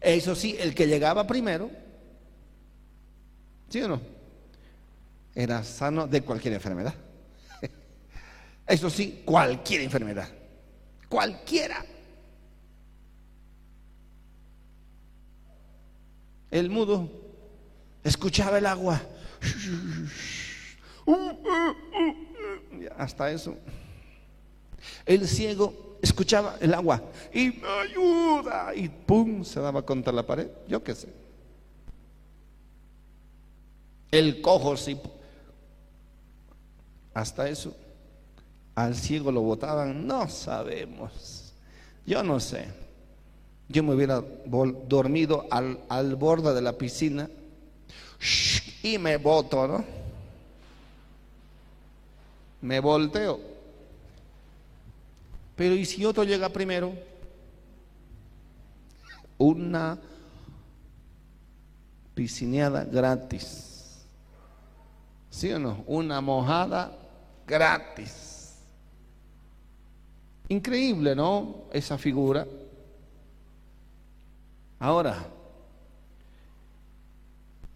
[0.00, 1.70] Eso sí, el que llegaba primero,
[3.68, 4.00] ¿sí o no?
[5.34, 6.94] Era sano de cualquier enfermedad.
[8.66, 10.28] Eso sí, cualquier enfermedad.
[11.08, 11.84] Cualquiera.
[16.50, 17.08] El mudo
[18.02, 19.00] escuchaba el agua.
[22.96, 23.56] Hasta eso.
[25.06, 30.48] El ciego escuchaba el agua y ayuda y pum, se daba contra la pared.
[30.68, 31.08] Yo qué sé.
[34.10, 34.98] El cojo sí.
[37.14, 37.76] Hasta eso.
[38.74, 41.52] Al ciego lo botaban, no sabemos.
[42.06, 42.68] Yo no sé.
[43.68, 44.22] Yo me hubiera
[44.88, 47.28] dormido al, al borde de la piscina
[48.82, 49.84] y me boto, ¿no?
[52.60, 53.40] Me volteo.
[55.54, 56.92] Pero ¿y si otro llega primero?
[59.38, 59.98] Una
[62.14, 64.04] piscineada gratis.
[65.30, 65.84] ¿Sí o no?
[65.86, 66.92] Una mojada
[67.46, 68.56] gratis.
[70.48, 71.64] Increíble, ¿no?
[71.72, 72.46] Esa figura.
[74.80, 75.26] Ahora,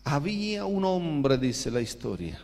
[0.04, 2.40] había un hombre, dice la historia,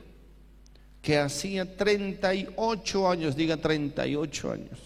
[1.03, 4.79] que hacía 38 años, diga 38 años,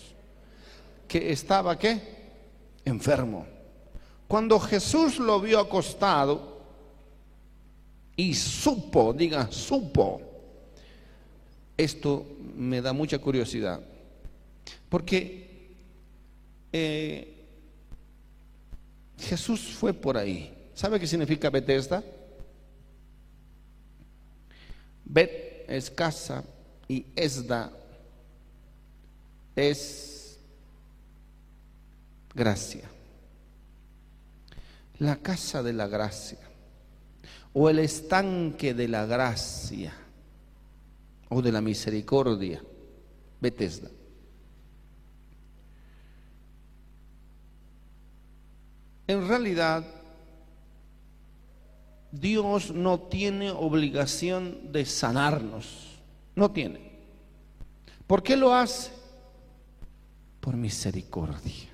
[1.06, 2.00] que estaba qué?
[2.84, 3.46] Enfermo.
[4.26, 6.60] Cuando Jesús lo vio acostado
[8.16, 10.22] y supo, diga, supo,
[11.76, 13.80] esto me da mucha curiosidad,
[14.88, 15.74] porque
[16.72, 17.46] eh,
[19.18, 20.52] Jesús fue por ahí.
[20.74, 22.02] ¿Sabe qué significa Bethesda?
[25.12, 26.42] Bet es casa
[26.88, 27.70] y Esda
[29.54, 30.38] es
[32.34, 32.88] gracia.
[35.00, 36.38] La casa de la gracia
[37.52, 39.92] o el estanque de la gracia
[41.28, 42.62] o de la misericordia,
[43.38, 43.90] Bethesda.
[49.08, 49.84] En realidad,
[52.12, 55.98] Dios no tiene obligación de sanarnos.
[56.36, 56.92] No tiene.
[58.06, 58.90] ¿Por qué lo hace?
[60.40, 61.70] Por misericordia.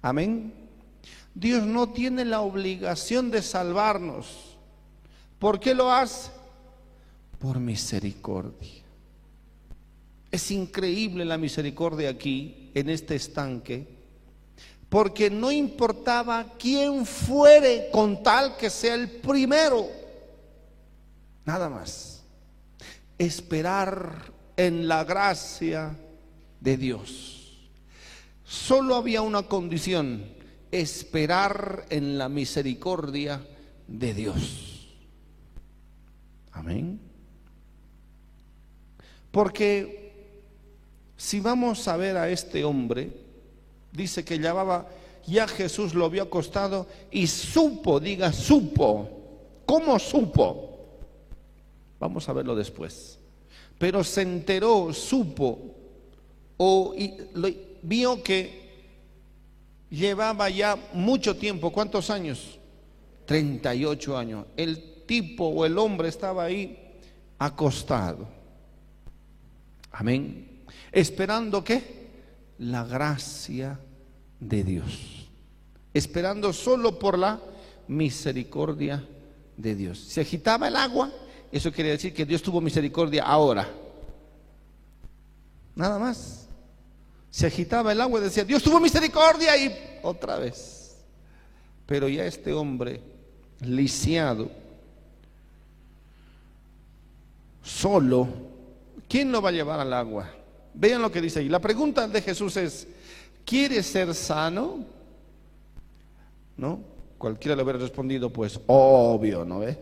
[0.00, 0.54] Amén.
[1.34, 4.56] Dios no tiene la obligación de salvarnos.
[5.38, 6.30] ¿Por qué lo hace?
[7.38, 8.82] Por misericordia.
[10.30, 14.01] Es increíble la misericordia aquí, en este estanque
[14.92, 19.88] porque no importaba quién fuere con tal que sea el primero.
[21.46, 22.22] Nada más.
[23.16, 25.96] Esperar en la gracia
[26.60, 27.70] de Dios.
[28.44, 30.26] Solo había una condición,
[30.70, 33.40] esperar en la misericordia
[33.88, 34.92] de Dios.
[36.52, 37.00] Amén.
[39.30, 40.12] Porque
[41.16, 43.21] si vamos a ver a este hombre,
[43.92, 44.88] dice que llevaba,
[45.26, 49.08] ya Jesús lo vio acostado y supo, diga, supo.
[49.66, 50.70] ¿Cómo supo?
[52.00, 53.18] Vamos a verlo después.
[53.78, 55.58] Pero se enteró, supo,
[56.56, 56.94] o
[57.82, 58.62] vio que
[59.90, 61.70] llevaba ya mucho tiempo.
[61.70, 62.58] ¿Cuántos años?
[63.26, 64.46] 38 años.
[64.56, 66.78] El tipo o el hombre estaba ahí
[67.38, 68.28] acostado.
[69.90, 70.64] Amén.
[70.90, 72.01] Esperando qué?
[72.62, 73.80] La gracia
[74.38, 75.28] de Dios,
[75.92, 77.40] esperando solo por la
[77.88, 79.04] misericordia
[79.56, 79.98] de Dios.
[79.98, 81.10] Se agitaba el agua,
[81.50, 83.68] eso quiere decir que Dios tuvo misericordia ahora.
[85.74, 86.48] Nada más.
[87.30, 90.98] Se agitaba el agua y decía, Dios tuvo misericordia y otra vez.
[91.86, 93.00] Pero ya este hombre
[93.60, 94.50] lisiado,
[97.62, 98.28] solo,
[99.08, 100.30] ¿quién lo va a llevar al agua?
[100.74, 101.48] Vean lo que dice ahí.
[101.48, 102.86] La pregunta de Jesús es,
[103.44, 104.84] ¿quieres ser sano?
[106.56, 106.80] ¿No?
[107.18, 109.78] Cualquiera le hubiera respondido, pues obvio, ¿no ve?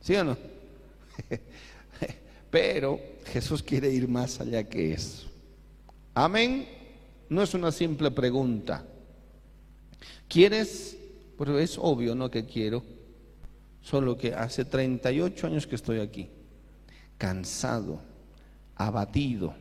[0.00, 0.36] ¿Sí o no?
[2.50, 5.28] Pero Jesús quiere ir más allá que eso.
[6.14, 6.68] Amén.
[7.28, 8.84] No es una simple pregunta.
[10.28, 10.98] ¿Quieres?
[11.38, 12.30] Pero es obvio, ¿no?
[12.30, 12.82] Que quiero.
[13.80, 16.28] Solo que hace 38 años que estoy aquí.
[17.16, 18.00] Cansado,
[18.76, 19.54] abatido.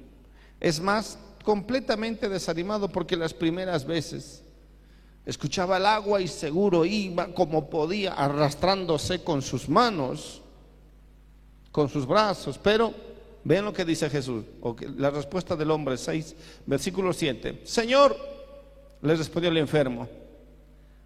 [0.61, 4.43] Es más, completamente desanimado porque las primeras veces
[5.25, 10.41] escuchaba el agua y seguro iba como podía arrastrándose con sus manos,
[11.71, 12.93] con sus brazos, pero
[13.43, 14.45] vean lo que dice Jesús,
[14.97, 16.35] la respuesta del hombre 6,
[16.67, 17.61] versículo 7.
[17.63, 18.15] Señor,
[19.01, 20.07] le respondió el enfermo,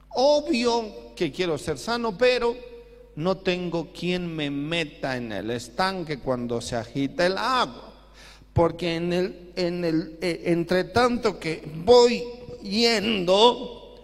[0.10, 2.56] obvio que quiero ser sano, pero
[3.16, 7.94] no tengo quien me meta en el estanque cuando se agita el agua
[8.56, 12.24] porque en el, en el, eh, entre tanto que voy
[12.64, 13.99] yendo,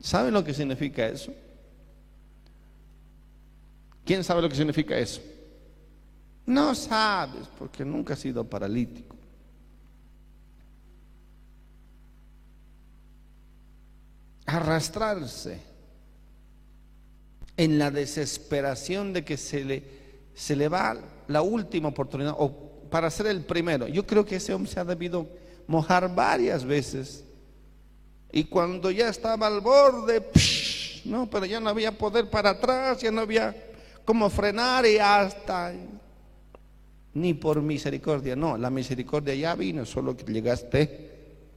[0.00, 1.30] ¿saben lo que significa eso?
[4.02, 5.20] ¿Quién sabe lo que significa eso?
[6.46, 9.14] No sabes, porque nunca has sido paralítico.
[14.46, 15.60] Arrastrarse
[17.58, 20.01] en la desesperación de que se le,
[20.34, 20.96] se le va
[21.28, 23.88] la última oportunidad o para ser el primero.
[23.88, 25.26] Yo creo que ese hombre se ha debido
[25.66, 27.24] mojar varias veces.
[28.30, 30.22] Y cuando ya estaba al borde,
[31.04, 33.54] no, pero ya no había poder para atrás, ya no había
[34.04, 35.72] cómo frenar y hasta
[37.14, 41.10] ni por misericordia, no, la misericordia ya vino, solo que llegaste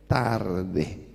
[0.08, 1.08] tarde.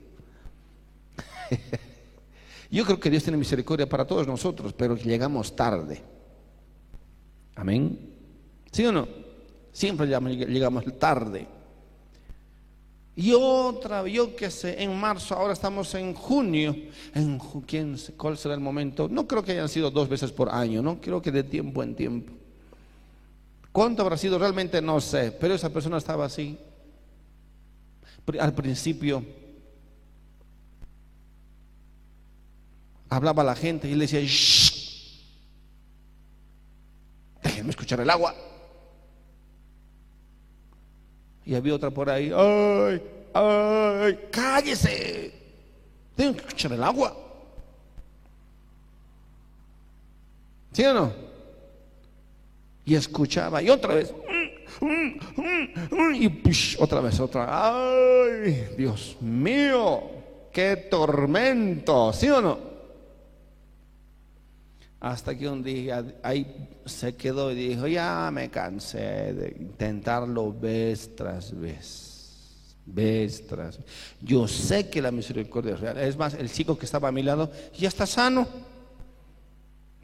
[2.70, 6.02] Yo creo que Dios tiene misericordia para todos nosotros, pero llegamos tarde.
[7.60, 7.98] Amén.
[8.72, 9.06] ¿Sí o no?
[9.70, 11.46] Siempre llegamos tarde.
[13.14, 16.74] Y otra, yo qué sé, en marzo, ahora estamos en junio.
[17.14, 19.08] En, ¿quién, ¿Cuál será el momento?
[19.10, 21.94] No creo que hayan sido dos veces por año, no creo que de tiempo en
[21.94, 22.32] tiempo.
[23.72, 24.38] ¿Cuánto habrá sido?
[24.38, 26.58] Realmente no sé, pero esa persona estaba así.
[28.38, 29.22] Al principio
[33.10, 34.59] hablaba a la gente y le decía, Shh,
[37.42, 38.34] déjenme escuchar el agua.
[41.44, 43.02] Y había otra por ahí, ¡ay!
[43.34, 44.18] ¡ay!
[44.30, 45.32] ¡cállese!
[46.14, 47.16] Tengo que escuchar el agua.
[50.72, 51.12] ¿Sí o no?
[52.84, 54.14] Y escuchaba, y otra vez,
[56.14, 56.26] y
[56.78, 57.48] otra vez, otra.
[57.50, 58.68] ¡Ay!
[58.76, 60.02] Dios mío,
[60.52, 62.69] qué tormento, ¿sí o no?
[65.00, 71.16] Hasta que un día ahí se quedó y dijo, ya me cansé de intentarlo vez
[71.16, 73.86] tras vez, vez tras vez.
[74.20, 75.96] Yo sé que la misericordia es real.
[75.96, 78.46] Es más, el chico que estaba a mi lado ya está sano.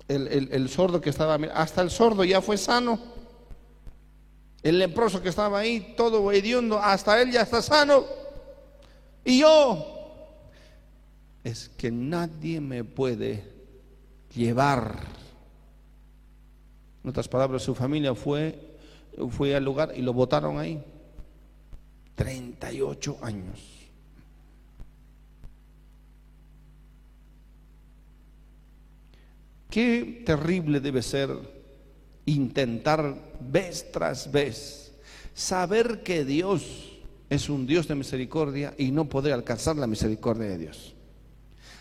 [0.08, 2.98] El, sordo que estaba a mi hasta el sordo ya fue sano.
[4.62, 8.04] El leproso que estaba ahí, todo hediondo, hasta él ya está sano.
[9.26, 10.40] Y yo,
[11.44, 13.55] es que nadie me puede
[14.36, 14.94] llevar.
[17.02, 18.76] En otras palabras, su familia fue,
[19.30, 20.82] fue al lugar y lo votaron ahí.
[22.14, 23.76] 38 años.
[29.70, 31.28] Qué terrible debe ser
[32.24, 34.92] intentar vez tras vez
[35.34, 36.92] saber que Dios
[37.28, 40.95] es un Dios de misericordia y no poder alcanzar la misericordia de Dios.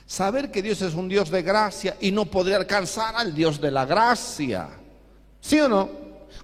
[0.05, 3.71] Saber que Dios es un Dios de gracia y no poder alcanzar al Dios de
[3.71, 4.69] la gracia.
[5.41, 5.89] ¿Sí o no?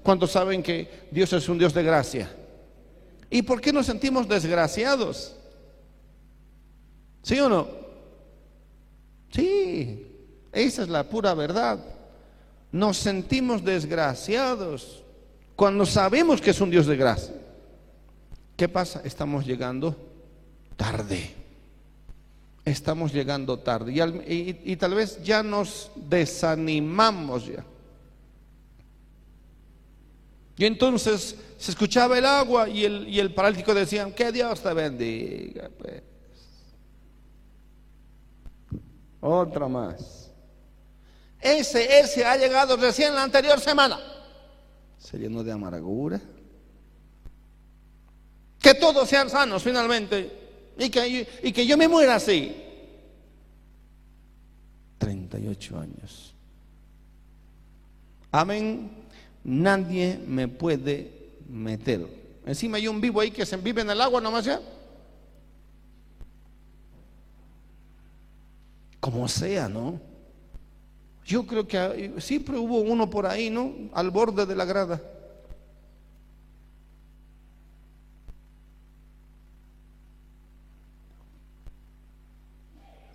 [0.01, 2.36] Cuando saben que Dios es un Dios de gracia.
[3.30, 5.36] ¿Y por qué nos sentimos desgraciados?
[7.22, 7.68] ¿Sí o no?
[9.30, 10.07] Sí,
[10.51, 11.80] esa es la pura verdad.
[12.72, 15.03] Nos sentimos desgraciados
[15.55, 17.36] cuando sabemos que es un Dios de gracia.
[18.57, 19.01] ¿Qué pasa?
[19.05, 19.95] Estamos llegando
[20.76, 21.40] tarde
[22.66, 23.91] estamos llegando tarde
[24.28, 27.66] y, tal vez ya nos desanimamos ya.
[30.57, 34.74] Y entonces se escuchaba el agua y el, y el paralítico decía, que Dios te
[34.74, 35.70] bendiga.
[35.76, 36.03] Pues.
[39.22, 40.32] Otra más.
[41.39, 43.99] Ese, ese ha llegado recién la anterior semana.
[44.99, 46.22] Se llenó de amargura.
[48.59, 50.40] Que todos sean sanos finalmente
[50.78, 52.55] y que, y que yo me muera así.
[54.97, 56.34] 38 años.
[58.32, 58.89] Amén.
[59.43, 61.11] nadie me puede
[61.49, 62.07] meter.
[62.45, 64.61] Encima hay un vivo ahí que se vive en el agua nomás ya.
[68.99, 69.99] Como sea, ¿no?
[71.26, 73.74] Yo creo que siempre hubo uno por ahí, ¿no?
[73.93, 75.01] Al borde de la grada.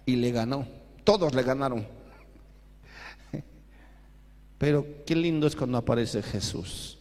[0.06, 0.66] Y le ganó.
[1.04, 1.86] Todos le ganaron.
[4.58, 6.96] Pero qué lindo es cuando aparece Jesús.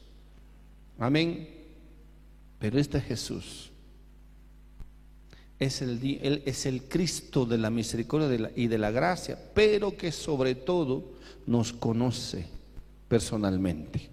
[1.00, 1.48] Amén.
[2.60, 3.72] Pero este Jesús
[5.60, 10.12] es el, él es el Cristo de la misericordia y de la gracia, pero que
[10.12, 11.14] sobre todo
[11.46, 12.48] nos conoce
[13.08, 14.10] personalmente.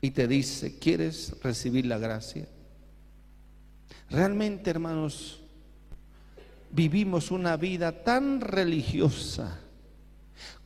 [0.00, 2.46] Y te dice, ¿quieres recibir la gracia?
[4.10, 5.40] Realmente, hermanos,
[6.74, 9.60] vivimos una vida tan religiosa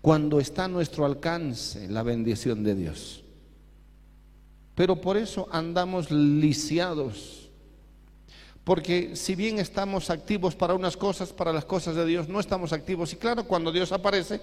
[0.01, 3.25] cuando está a nuestro alcance la bendición de Dios.
[4.75, 7.51] Pero por eso andamos lisiados.
[8.65, 12.73] Porque si bien estamos activos para unas cosas, para las cosas de Dios no estamos
[12.73, 13.13] activos.
[13.13, 14.41] Y claro, cuando Dios aparece,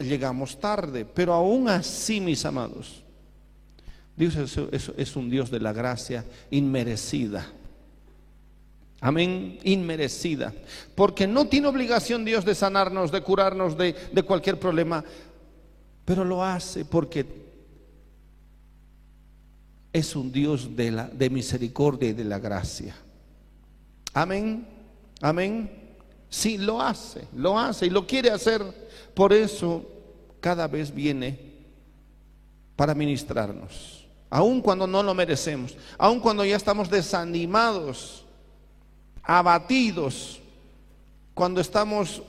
[0.00, 1.04] llegamos tarde.
[1.04, 3.02] Pero aún así, mis amados,
[4.16, 4.36] Dios
[4.96, 7.46] es un Dios de la gracia inmerecida.
[9.00, 10.52] Amén, inmerecida.
[10.94, 13.94] Porque no tiene obligación Dios de sanarnos, de curarnos de,
[14.26, 15.04] cualquier problema,
[16.04, 17.26] pero lo hace porque
[19.92, 22.96] es un Dios de, la, de misericordia y de la gracia.
[24.14, 24.66] Amén,
[25.20, 25.70] amén.
[26.30, 28.62] Sí, lo hace, lo hace y lo quiere hacer.
[29.14, 29.84] Por eso
[30.40, 31.38] cada vez viene
[32.74, 34.06] para ministrarnos.
[34.30, 38.23] Aun cuando no lo merecemos, aun cuando ya estamos desanimados
[39.24, 40.40] abatidos
[41.34, 42.22] cuando estamos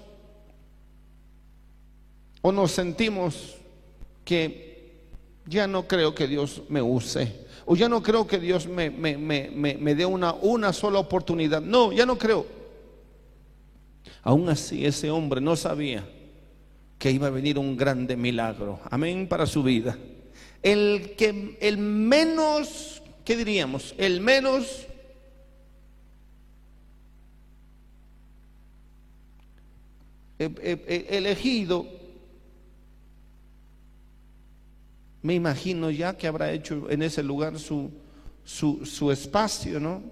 [2.41, 3.55] o nos sentimos
[4.23, 4.93] que
[5.45, 9.95] ya no creo que Dios me use, o ya no creo que Dios me, me,
[9.95, 11.61] dé una, una sola oportunidad.
[11.61, 12.45] No, ya no creo.
[14.23, 16.07] Aún así, ese hombre no sabía
[16.97, 18.79] que iba a venir un grande milagro.
[18.89, 19.97] Amén para su vida.
[20.63, 23.93] El que el menos, ¿qué diríamos?
[23.97, 24.87] El menos
[30.37, 31.85] elegido,
[35.25, 37.89] me imagino ya que habrá hecho en ese lugar su,
[38.43, 40.03] su, espacio, ¿no?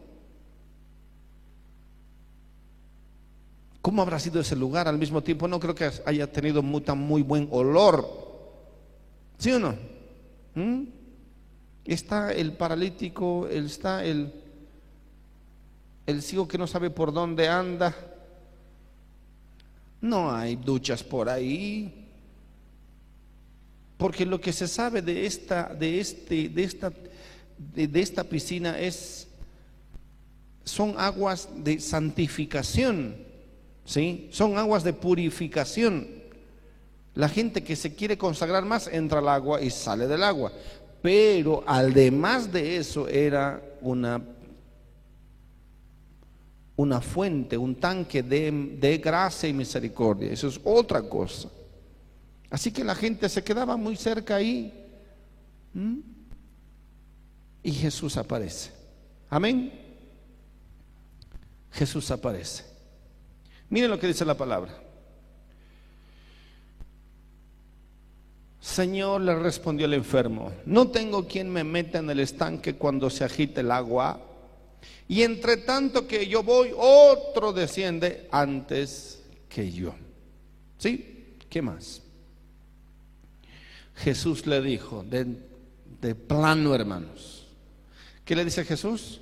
[3.79, 4.87] ¿Cómo habrá sido ese lugar?
[4.87, 8.07] Al mismo tiempo, no creo que haya tenido muy, muy buen olor.
[9.37, 9.75] ¿Sí o no?
[10.55, 10.85] ¿Mm?
[11.85, 14.33] Está el paralítico, está el,
[16.07, 17.93] el ciego que no sabe por dónde anda.
[20.03, 22.09] No hay duchas por ahí.
[23.95, 26.91] Porque lo que se sabe de esta, de este, de esta,
[27.57, 29.29] de, esta piscina es
[30.65, 33.15] son aguas de santificación,
[33.85, 34.27] ¿sí?
[34.33, 36.05] Son aguas de purificación.
[37.13, 40.51] La gente que se quiere consagrar más entra al agua y sale del agua.
[41.01, 44.21] Pero además de eso era una
[46.75, 50.31] una fuente, un tanque de, gracia y misericordia.
[50.31, 51.49] Eso es otra cosa.
[52.49, 54.73] Así que la gente se quedaba muy cerca ahí.
[57.63, 58.71] Y Jesús aparece.
[59.29, 59.71] Amén.
[61.71, 62.63] Jesús aparece.
[63.69, 64.83] Miren lo que dice la palabra.
[68.59, 73.25] Señor, le respondió el enfermo, no tengo quien me meta en el estanque cuando se
[73.25, 74.21] agite el agua.
[75.07, 79.95] Y entre tanto que yo voy, otro desciende antes que yo.
[80.77, 81.35] ¿Sí?
[81.49, 82.01] ¿Qué más?
[83.95, 87.45] Jesús le dijo, de, plano hermanos,
[88.25, 89.21] ¿qué le dice Jesús?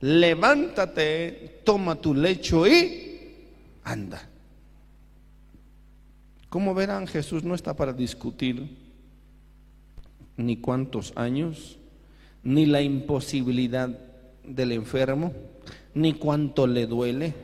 [0.00, 3.32] Levántate, toma tu lecho y
[3.84, 4.28] anda.
[6.50, 8.76] Como verán, Jesús no está para discutir
[10.36, 11.78] ni cuántos años,
[12.42, 13.98] ni la imposibilidad
[14.46, 15.32] del enfermo,
[15.94, 17.34] ni cuánto le duele,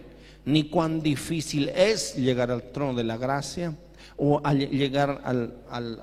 [0.44, 3.76] ni cuán difícil es llegar al trono de la gracia
[4.16, 5.54] o llegar al,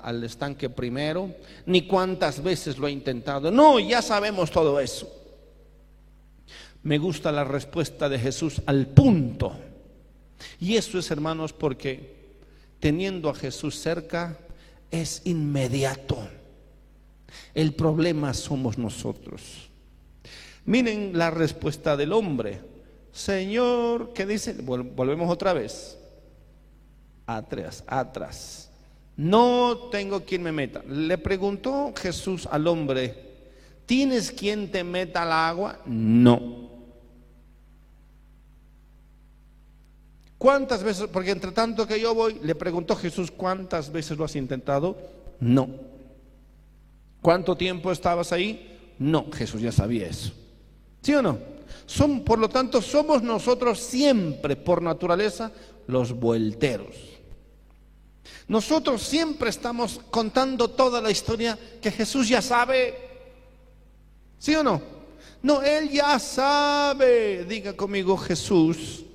[0.02, 1.34] al, estanque primero,
[1.66, 3.50] ni cuántas veces lo ha intentado.
[3.50, 5.08] No, ya sabemos todo eso.
[6.82, 9.52] Me gusta la respuesta de Jesús al punto.
[10.60, 12.16] Y eso es, hermanos, porque
[12.80, 14.38] teniendo a Jesús cerca
[14.90, 16.28] es inmediato.
[17.54, 19.67] El problema somos nosotros.
[20.68, 22.60] Miren la respuesta del hombre.
[23.10, 24.52] Señor, ¿qué dice?
[24.52, 25.98] Volvemos otra vez.
[27.24, 28.70] Atrás, atrás.
[29.16, 30.82] No tengo quien me meta.
[30.86, 33.14] Le preguntó Jesús al hombre,
[33.86, 35.80] ¿tienes quien te meta al agua?
[35.86, 36.68] No.
[40.36, 41.08] ¿Cuántas veces?
[41.10, 44.98] Porque entre tanto que yo voy, le preguntó Jesús, ¿cuántas veces lo has intentado?
[45.40, 45.66] No.
[47.22, 48.94] ¿Cuánto tiempo estabas ahí?
[48.98, 50.34] No, Jesús ya sabía eso.
[51.08, 51.38] ¿Sí o no?
[51.86, 55.50] Son, por lo tanto, somos nosotros siempre, por naturaleza,
[55.86, 56.94] los vuelteros.
[58.46, 62.94] Nosotros siempre estamos contando toda la historia que Jesús ya sabe.
[64.38, 64.82] ¿Sí o no?
[65.40, 67.46] No, Él ya sabe.
[67.46, 69.06] Diga conmigo, Jesús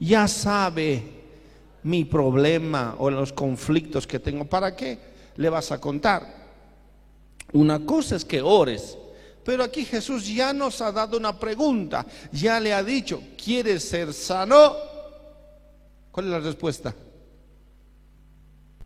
[0.00, 1.02] ya sabe
[1.82, 4.46] mi problema o los conflictos que tengo.
[4.46, 4.98] ¿Para qué
[5.36, 6.48] le vas a contar?
[7.52, 8.96] Una cosa es que ores,
[9.48, 14.12] pero aquí Jesús ya nos ha dado una pregunta, ya le ha dicho, ¿quieres ser
[14.12, 14.76] sano?
[16.10, 16.94] ¿Cuál es la respuesta?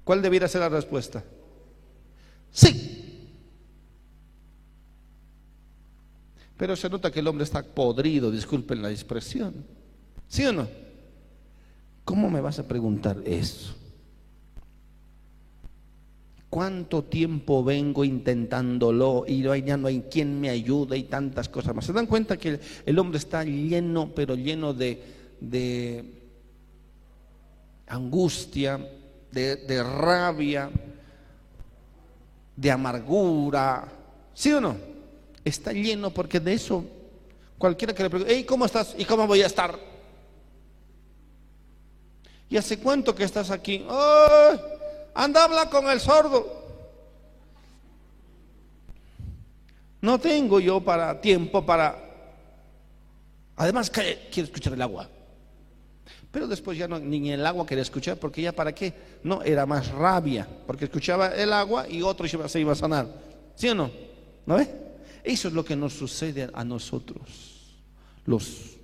[0.04, 1.24] ¿Cuál debiera ser la respuesta?
[2.52, 3.26] Sí.
[6.56, 9.66] Pero se nota que el hombre está podrido, disculpen la expresión.
[10.28, 10.68] ¿Sí o no?
[12.04, 13.74] ¿Cómo me vas a preguntar eso?
[16.52, 21.86] ¿Cuánto tiempo vengo intentándolo y ya no hay quien me ayude y tantas cosas más?
[21.86, 25.02] ¿Se dan cuenta que el hombre está lleno, pero lleno de,
[25.40, 26.04] de
[27.86, 28.86] angustia,
[29.30, 30.70] de, rabia,
[32.54, 33.88] de amargura?
[34.34, 34.76] ¿Sí o no?
[35.42, 36.84] Está lleno porque de eso
[37.56, 38.94] cualquiera que le pregunte, hey, ¿cómo estás?
[38.98, 39.78] ¿Y cómo voy a estar?
[42.50, 43.86] ¿Y hace cuánto que estás aquí?
[45.14, 46.62] Anda, habla con el sordo.
[50.00, 51.96] No tengo yo para tiempo para...
[53.56, 55.08] Además, quiero escuchar el agua.
[56.32, 58.94] Pero después ya no, ni el agua quería escuchar, porque ya para qué.
[59.22, 63.06] No, era más rabia, porque escuchaba el agua y otro se iba a sanar.
[63.54, 63.90] ¿Sí o no?
[64.46, 64.68] ¿No ve?
[65.22, 67.76] Eso es lo que nos sucede a nosotros,
[68.24, 68.78] los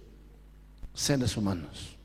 [0.94, 1.97] seres humanos.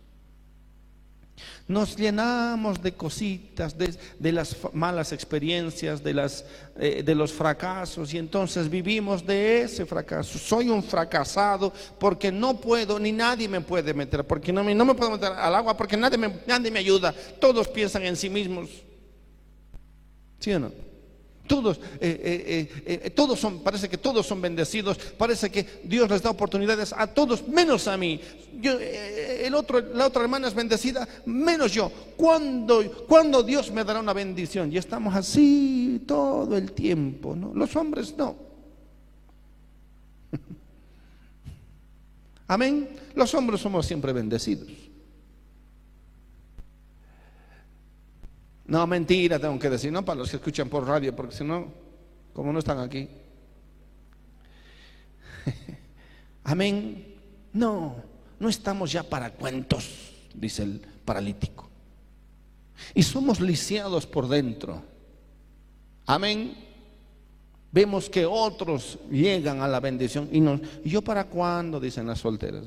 [1.66, 6.45] Nos llenamos de cositas, de, las malas experiencias, de, las,
[6.78, 10.38] eh, de los fracasos y entonces vivimos de ese fracaso.
[10.38, 14.84] Soy un fracasado porque no puedo, ni nadie me puede meter, porque no me, no
[14.84, 17.14] me puedo meter al agua, porque nadie me, nadie me ayuda.
[17.39, 18.70] Todos piensan en sí mismos.
[20.39, 20.93] ¿Sí o no?
[21.48, 26.22] Todos, eh, eh, eh, todos son, parece que todos son bendecidos, parece que Dios les
[26.22, 28.20] da oportunidades a todos, menos a mí.
[28.62, 31.91] el otro, la otra hermana es bendecida, menos yo.
[32.16, 34.72] ¿Cuándo, ¿Cuándo Dios me dará una bendición?
[34.72, 37.54] Y estamos así todo el tiempo, ¿no?
[37.54, 38.38] Los hombres no.
[42.48, 42.88] Amén.
[43.16, 44.83] Los hombres somos siempre bendecidos.
[48.66, 51.68] No, mentira, tengo que decir, no para los que escuchan por radio, porque si no,
[52.34, 53.09] como no están aquí.
[56.43, 57.16] Amén.
[57.51, 57.95] No,
[58.39, 61.70] no estamos ya para cuentos, dice el paralítico.
[62.95, 64.82] Y somos lisiados por dentro.
[66.05, 66.55] Amén.
[67.72, 71.80] Vemos que otros llegan a la bendición y, nos, ¿y yo para cuándo?
[71.80, 72.66] Dicen las solteras.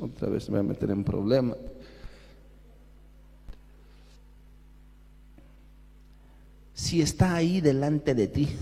[0.00, 1.56] Otra vez me voy a meter en problemas.
[6.76, 8.48] Si está ahí delante de ti.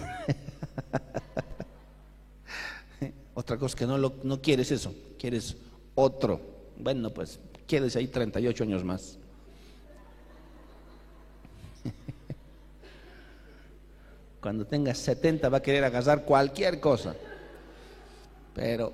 [3.34, 5.56] Otra cosa que no, no quieres eso, quieres
[5.96, 6.40] otro.
[6.78, 9.18] Bueno, pues quieres ahí 38 años más.
[14.40, 17.16] Cuando tengas 70 va a querer agasar cualquier cosa.
[18.54, 18.92] Pero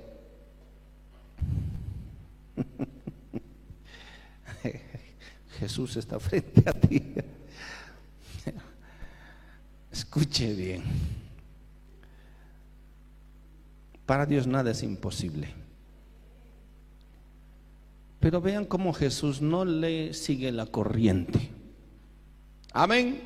[5.59, 7.13] Jesús está frente a ti.
[9.91, 10.83] Escuche bien.
[14.05, 15.53] Para Dios nada es imposible.
[18.19, 21.49] Pero vean cómo Jesús no le sigue la corriente.
[22.71, 23.21] Amén.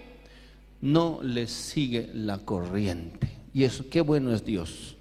[0.82, 3.30] No le sigue la corriente.
[3.53, 4.95] Y eso, qué bueno es Dios.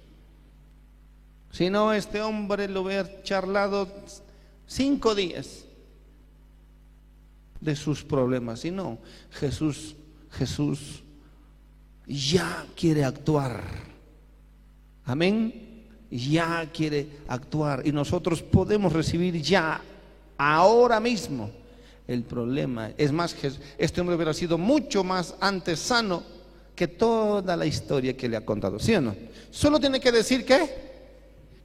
[1.51, 3.87] Si no, este hombre lo hubiera charlado
[4.67, 5.63] cinco días
[7.61, 8.59] de sus problemas.
[8.59, 8.99] Si no,
[9.31, 9.95] Jesús,
[10.31, 11.04] Jesús
[12.07, 13.61] ya quiere actuar.
[15.05, 15.87] Amén.
[16.09, 17.85] Ya quiere actuar.
[17.85, 19.81] Y nosotros podemos recibir ya,
[20.37, 21.51] ahora mismo,
[22.07, 22.91] el problema.
[22.97, 23.35] Es más,
[23.77, 26.23] este hombre hubiera sido mucho más antes sano
[26.75, 28.79] que toda la historia que le ha contado.
[28.79, 29.15] ¿Sí o no?
[29.49, 30.69] Solo tiene que decir que,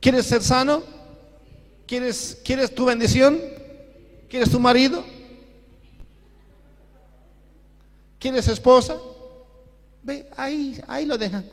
[0.01, 0.83] ¿quieres ser sano?
[1.87, 3.41] ¿Quieres, ¿Quieres tu bendición?
[4.29, 5.05] ¿Quieres tu marido?
[8.19, 8.97] ¿Quieres esposa?
[10.03, 11.45] Ve, ahí, ahí lo dejan.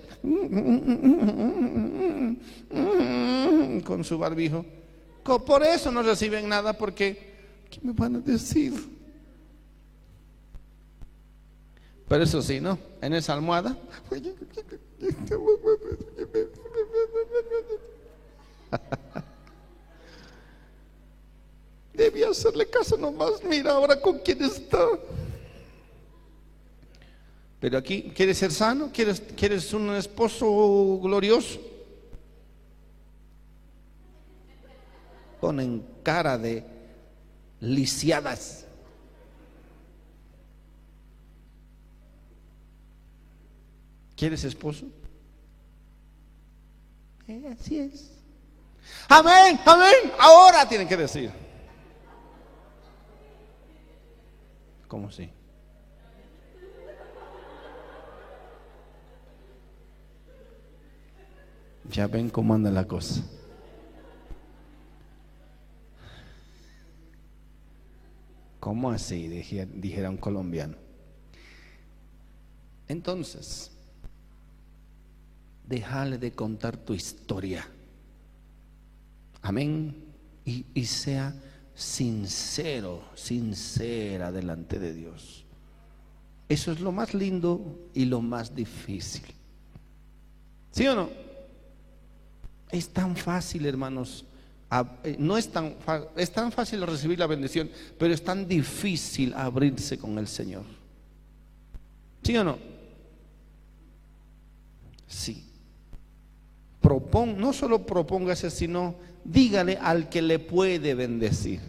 [3.86, 4.66] Con su barbijo.
[5.24, 7.34] Por eso no reciben nada porque,
[7.70, 8.74] ¿qué me van a decir?
[12.08, 12.80] Pero eso sí, ¿no?
[13.02, 13.78] En esa almohada.
[21.94, 23.44] Debía hacerle caso nomás.
[23.44, 24.88] Mira ahora con quién está.
[27.60, 28.92] Pero aquí, ¿quieres ser sano?
[28.94, 31.60] ¿Quieres, ¿Quieres un esposo glorioso?
[35.42, 36.64] Ponen cara de
[37.60, 38.66] lisiadas.
[44.16, 44.86] ¿Quieres esposo?
[47.28, 48.12] Eh, así es.
[49.10, 50.12] Amén, amén.
[50.20, 51.32] Ahora tienen que decir.
[54.88, 55.30] ¿Cómo sí?
[61.92, 63.24] Ya ven cómo anda la cosa.
[68.60, 69.28] ¿Cómo así?
[69.28, 70.76] Dijera un colombiano.
[72.88, 73.72] Entonces,
[75.66, 77.68] déjale de contar tu historia.
[79.42, 80.04] Amén.
[80.44, 81.34] Y, y, sea
[81.76, 85.46] sincero, sincera delante de Dios.
[86.50, 89.24] Eso es lo más lindo y lo más difícil.
[90.72, 91.27] ¿Sí o no?
[92.70, 94.26] Es tan fácil, hermanos.
[95.04, 95.76] Eh, no es tan,
[96.16, 100.64] es tan fácil recibir la bendición, pero es tan difícil abrirse con el Señor.
[102.22, 102.58] ¿Sí o no?
[105.08, 105.46] Sí.
[106.82, 111.62] Propon, no solo propóngase, sino dígale al que le puede bendecir.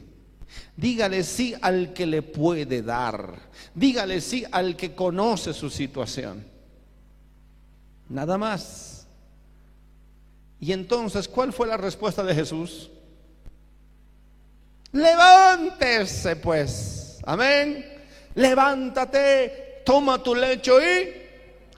[0.76, 3.34] Dígale sí al que le puede dar.
[3.74, 6.44] Dígale sí al que conoce su situación.
[8.08, 8.97] Nada más.
[10.60, 12.90] Y entonces, ¿cuál fue la respuesta de Jesús?
[14.92, 17.18] Levántese pues.
[17.24, 17.84] Amén.
[18.34, 21.12] Levántate, toma tu lecho y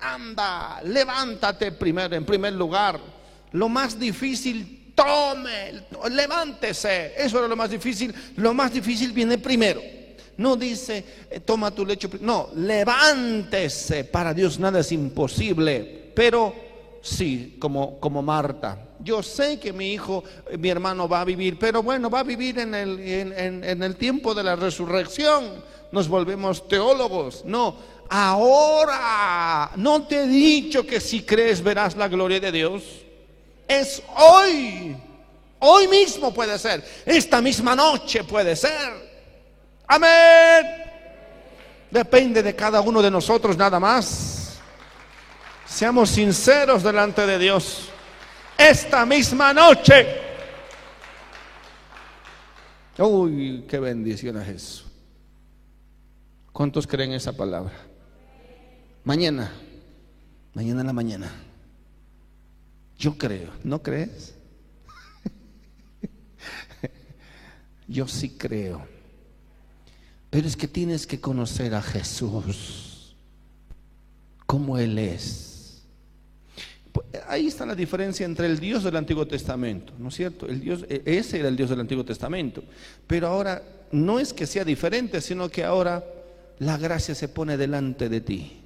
[0.01, 0.81] anda.
[0.85, 3.01] Levántate primero, en primer lugar.
[3.53, 7.15] Lo más difícil, tome, levántese.
[7.17, 8.15] Eso era lo más difícil.
[8.37, 9.81] Lo más difícil viene primero.
[10.37, 12.09] No dice, eh, toma tu lecho.
[12.21, 14.05] No, levántese.
[14.05, 16.13] Para Dios nada es imposible.
[16.15, 16.70] Pero
[17.03, 18.79] sí, como, como Marta.
[19.03, 20.25] Yo sé que mi hijo,
[20.59, 24.35] mi hermano va a vivir, pero bueno, va a vivir en el, en, el tiempo
[24.35, 25.65] de la resurrección.
[25.93, 27.45] Nos volvemos teólogos.
[27.45, 27.77] No,
[28.09, 32.83] ahora, no te he dicho que si crees verás la gloria de Dios.
[33.67, 34.97] Es hoy.
[35.61, 36.85] Hoy mismo puede ser.
[37.07, 39.11] Esta misma noche puede ser.
[39.87, 40.91] Amén.
[41.91, 44.30] Depende de cada uno de nosotros nada más.
[45.71, 47.89] Seamos sinceros delante de Dios.
[48.59, 50.05] Esta misma noche.
[52.99, 54.85] Uy, qué bendición es eso.
[56.53, 57.73] ¿Cuántos creen esa palabra?
[59.05, 59.53] Mañana.
[60.55, 61.31] Mañana en la mañana.
[62.99, 63.51] Yo creo.
[63.63, 64.35] ¿No crees?
[67.87, 68.85] Yo sí creo.
[70.31, 73.15] Pero es que tienes que conocer a Jesús.
[74.47, 75.50] Como Él es
[77.27, 80.47] Ahí está la diferencia entre el Dios del Antiguo Testamento, ¿no es cierto?
[80.47, 82.63] El Dios, e, ese era el Dios del Antiguo Testamento.
[83.07, 86.05] Pero ahora no es que sea diferente, sino que ahora
[86.59, 88.61] la gracia se pone delante de ti.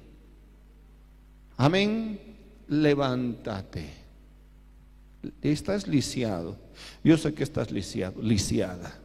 [1.57, 2.19] Amén.
[2.67, 3.89] Levántate.
[5.41, 6.57] Estás lisiado.
[7.03, 8.99] Yo sé que estás lisiado, lisiada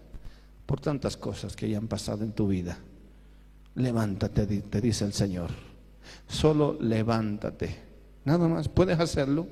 [0.67, 2.79] por tantas cosas que ya han pasado en tu vida.
[3.75, 5.51] Levántate, te dice el Señor.
[6.29, 7.90] Solo levántate
[8.25, 9.47] Nada más, puedes hacerlo.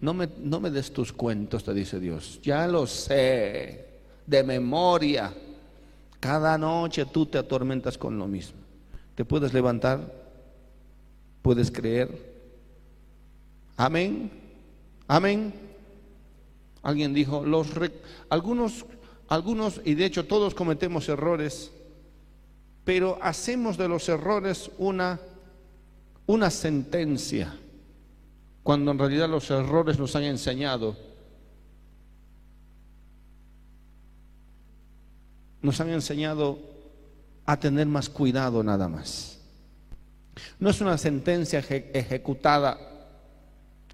[0.00, 2.40] No me, no me des tus cuentos, te dice Dios.
[2.42, 3.86] Ya lo sé,
[4.26, 5.32] de memoria.
[6.18, 8.58] Cada noche tú te atormentas con lo mismo.
[9.14, 10.12] Te puedes levantar,
[11.42, 12.30] puedes creer.
[13.76, 14.30] Amén.
[15.06, 15.52] Amén.
[16.82, 17.68] Alguien dijo, los
[18.28, 18.86] algunos,
[19.28, 21.70] algunos, y de hecho todos cometemos errores,
[22.84, 25.20] pero hacemos de los errores una
[26.30, 27.52] una sentencia,
[28.62, 30.96] cuando en realidad los errores nos han enseñado.
[35.60, 36.58] Nos han enseñado
[37.44, 39.40] a tener más cuidado nada más.
[40.60, 42.78] No es una sentencia ejecutada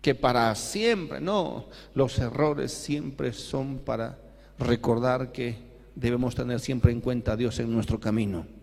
[0.03, 4.18] que para siempre, no, los errores siempre son para
[4.59, 5.57] recordar que
[5.95, 8.55] debemos tener siempre en cuenta a Dios en nuestro camino.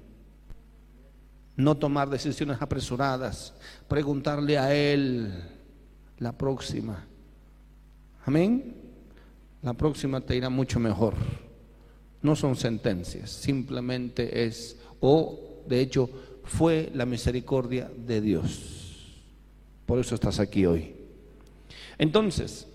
[1.56, 3.54] No tomar decisiones apresuradas,
[3.88, 5.32] preguntarle a Él
[6.18, 7.06] la próxima.
[8.26, 8.76] Amén.
[9.62, 11.14] La próxima te irá mucho mejor.
[12.22, 16.10] No son sentencias, simplemente es, o de hecho
[16.43, 19.22] fue la misericordia de Dios.
[19.86, 20.95] Por eso estás aquí hoy.
[21.97, 22.68] Entonces,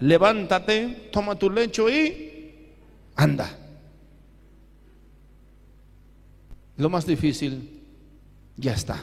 [0.00, 2.70] levántate, toma tu lecho y
[3.14, 3.58] anda.
[6.78, 7.81] Lo más difícil
[8.56, 9.02] ya está.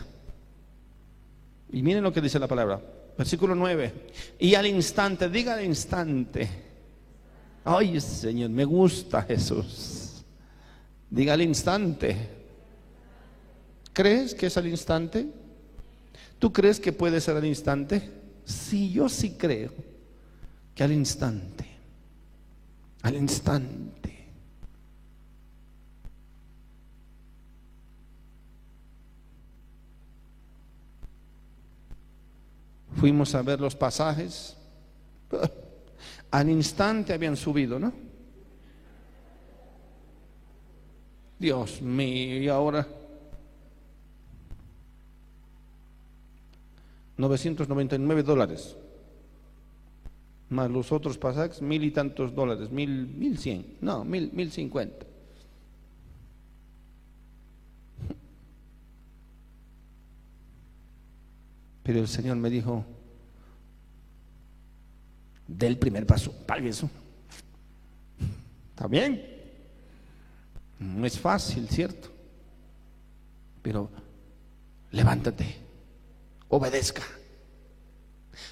[1.72, 2.82] Y miren lo que dice la palabra.
[3.18, 3.94] Versículo 9.
[4.40, 6.50] Y al instante, diga al instante.
[7.66, 10.24] Ay, Señor, me gusta Jesús.
[11.10, 12.16] Diga al instante.
[13.94, 15.28] ¿Crees que es al instante?
[16.40, 18.10] ¿Tú crees que puede ser al instante?
[18.46, 19.74] Sí, yo sí creo
[20.74, 21.66] que al instante.
[23.02, 24.19] Al instante.
[32.96, 34.58] Fuimos a ver los pasajes.
[36.32, 37.92] Al instante habían subido, ¿no?
[41.40, 42.86] Dios mío, y ahora
[47.20, 48.78] 999 dólares.
[50.50, 55.06] Más los otros pasajes, mil y tantos dólares, mil, mil cien, no, mil, mil cincuenta.
[61.90, 62.86] Pero el Señor me dijo,
[65.48, 66.88] del primer paso, pague eso.
[68.70, 69.26] ¿Está bien?
[70.78, 72.10] No es fácil, ¿cierto?
[73.64, 73.90] Pero
[74.92, 75.56] levántate,
[76.50, 77.02] obedezca.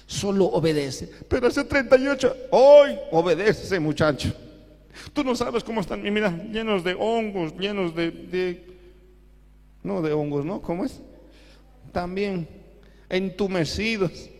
[0.04, 1.08] Solo obedece.
[1.28, 4.34] Pero hace 38, hoy obedece, muchacho.
[5.12, 8.66] Tú no sabes cómo están, mira, llenos de hongos, llenos de, de
[9.84, 10.60] no de hongos, ¿no?
[10.60, 11.00] ¿Cómo es?
[11.92, 12.57] También
[13.08, 14.30] entumecidos.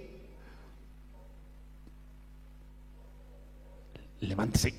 [4.21, 4.75] Levántese.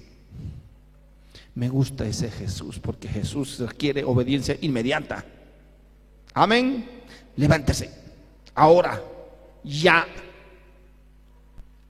[1.55, 5.25] Me gusta ese Jesús porque Jesús requiere obediencia inmediata.
[6.33, 6.85] Amén.
[7.35, 7.89] Levántese.
[8.55, 9.01] Ahora,
[9.63, 10.05] ya.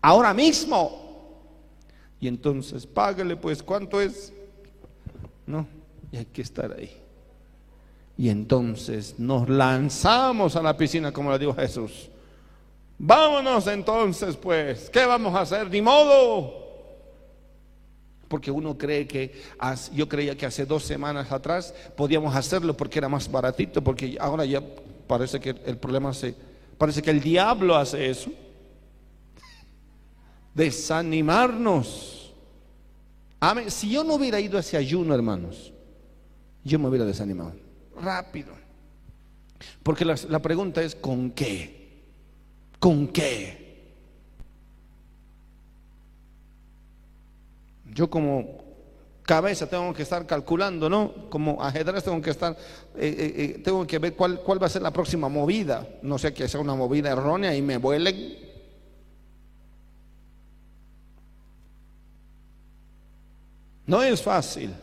[0.01, 1.09] Ahora mismo.
[2.19, 4.33] Y entonces, págale pues, ¿cuánto es?
[5.45, 5.67] No,
[6.11, 6.95] y hay que estar ahí.
[8.19, 12.09] Y entonces nos lanzamos a la piscina, como le dijo Jesús.
[12.97, 15.69] Vámonos entonces, pues, ¿qué vamos a hacer?
[15.69, 16.53] Ni modo.
[18.27, 19.41] Porque uno cree que,
[19.93, 24.43] yo creía que hace dos semanas atrás podíamos hacerlo porque era más baratito, porque ahora
[24.43, 24.61] ya
[25.07, 26.35] parece que el problema se,
[26.77, 28.31] parece que el diablo hace eso.
[30.53, 32.33] Desanimarnos.
[33.39, 33.71] Amén.
[33.71, 35.71] Si yo no hubiera ido a ese ayuno, hermanos,
[36.65, 37.68] yo me hubiera desanimado
[38.01, 38.53] rápido.
[39.83, 42.03] Porque la, pregunta es, ¿con qué?
[42.79, 43.67] ¿Con qué?
[47.85, 48.63] Yo como
[49.23, 51.29] cabeza tengo que estar calculando, ¿no?
[51.29, 52.53] Como ajedrez tengo que estar,
[52.95, 55.87] eh, eh, eh, tengo que ver cuál, cuál va a ser la próxima movida.
[56.01, 58.37] No sé que sea una movida errónea y me vuelen.
[63.85, 64.73] No es fácil.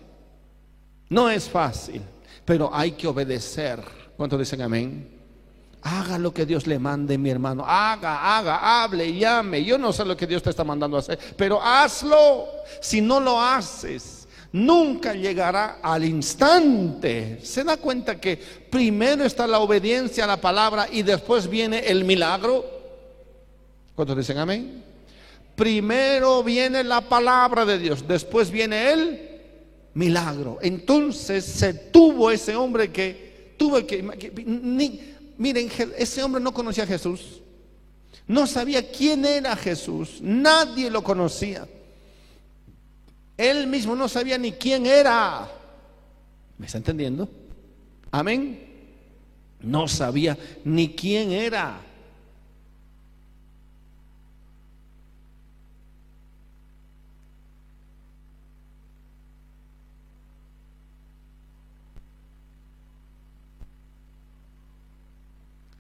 [1.09, 2.03] No es fácil
[2.45, 3.81] pero hay que obedecer.
[4.17, 5.17] ¿Cuántos dicen amén?
[5.83, 7.65] Haga lo que Dios le mande, mi hermano.
[7.67, 9.65] Haga, haga, hable, llame.
[9.65, 12.47] Yo no sé lo que Dios te está mandando a hacer, pero hazlo.
[12.81, 17.39] Si no lo haces, nunca llegará al instante.
[17.43, 22.05] ¿Se da cuenta que primero está la obediencia a la palabra y después viene el
[22.05, 22.65] milagro?
[23.95, 24.83] ¿Cuántos dicen amén?
[25.55, 29.36] Primero viene la palabra de Dios, después viene Él
[29.97, 30.59] milagro.
[30.61, 34.03] Entonces se tuvo ese hombre que tuvo que,
[35.39, 37.41] miren, ese hombre no conocía a Jesús.
[38.29, 40.19] No sabía quién era Jesús.
[40.21, 41.67] Nadie lo conocía.
[43.39, 45.51] Él mismo no sabía ni quién era.
[46.59, 47.29] ¿Me está entendiendo?
[48.11, 48.65] Amén.
[49.61, 51.81] No sabía ni quién era.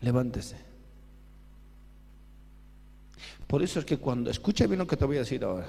[0.07, 0.55] Levántese.
[3.49, 5.67] Por eso es que cuando, escucha bien lo que te voy a decir ahora.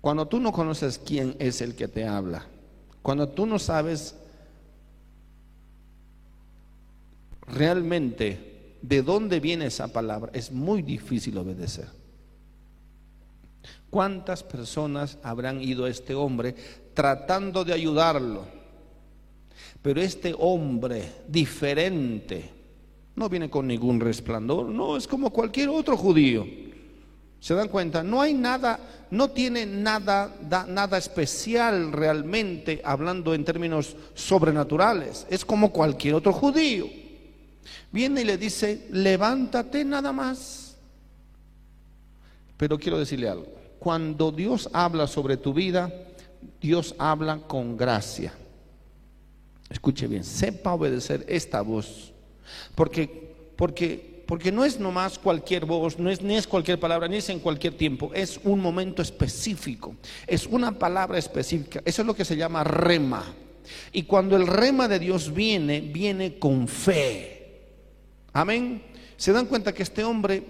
[0.00, 2.46] Cuando tú no conoces quién es el que te habla,
[3.02, 4.14] cuando tú no sabes
[7.48, 11.88] realmente de dónde viene esa palabra, es muy difícil obedecer.
[13.90, 16.54] ¿Cuántas personas habrán ido a este hombre
[16.94, 18.44] tratando de ayudarlo?
[19.82, 22.59] Pero este hombre diferente
[23.16, 26.46] no viene con ningún resplandor, no, es como cualquier otro judío.
[27.40, 28.02] ¿Se dan cuenta?
[28.02, 28.78] No hay nada,
[29.10, 30.36] no tiene nada,
[30.68, 35.26] nada especial realmente hablando en términos sobrenaturales.
[35.30, 36.86] Es como cualquier otro judío.
[37.90, 40.76] Viene y le dice, levántate nada más.
[42.58, 43.46] Pero quiero decirle algo.
[43.78, 45.90] Cuando Dios habla sobre tu vida,
[46.60, 48.34] Dios habla con gracia.
[49.70, 52.12] Escuche bien, sepa obedecer esta voz.
[52.74, 57.16] Porque, porque, porque no es nomás cualquier voz, no es, ni es cualquier palabra, ni
[57.16, 59.96] es en cualquier tiempo, es un momento específico,
[60.26, 61.82] es una palabra específica.
[61.84, 63.24] Eso es lo que se llama rema.
[63.92, 67.60] Y cuando el rema de Dios viene, viene con fe.
[68.32, 68.82] Amén.
[69.16, 70.42] Se dan cuenta que este hombre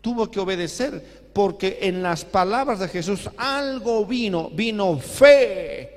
[0.00, 5.90] tuvo que obedecer porque en las palabras de Jesús algo vino, vino fe.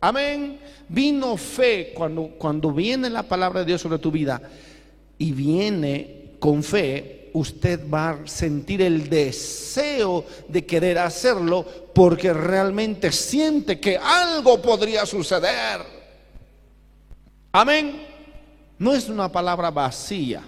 [0.00, 0.60] Amén.
[0.88, 4.42] Vino fe cuando, cuando viene la palabra de Dios sobre tu vida
[5.20, 11.64] y viene con fe, usted va a sentir el deseo de querer hacerlo
[11.94, 15.82] porque realmente siente que algo podría suceder.
[17.52, 18.06] Amén.
[18.78, 20.42] No es una palabra vacía.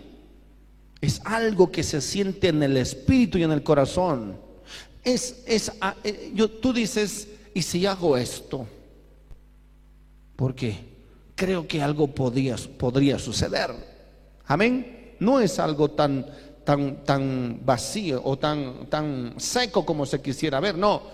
[1.02, 4.38] Es algo que se siente en el espíritu y en el corazón.
[5.04, 8.66] Es, es, ah, eh, yo, tú dices, ¿y si hago esto?
[10.34, 10.78] ¿Por qué?
[11.34, 12.56] Creo que algo podría
[13.18, 13.91] suceder.
[14.52, 15.14] Amén.
[15.20, 16.26] No es algo tan,
[16.62, 20.76] tan, tan vacío o tan, tan seco como se quisiera ver.
[20.76, 21.04] No,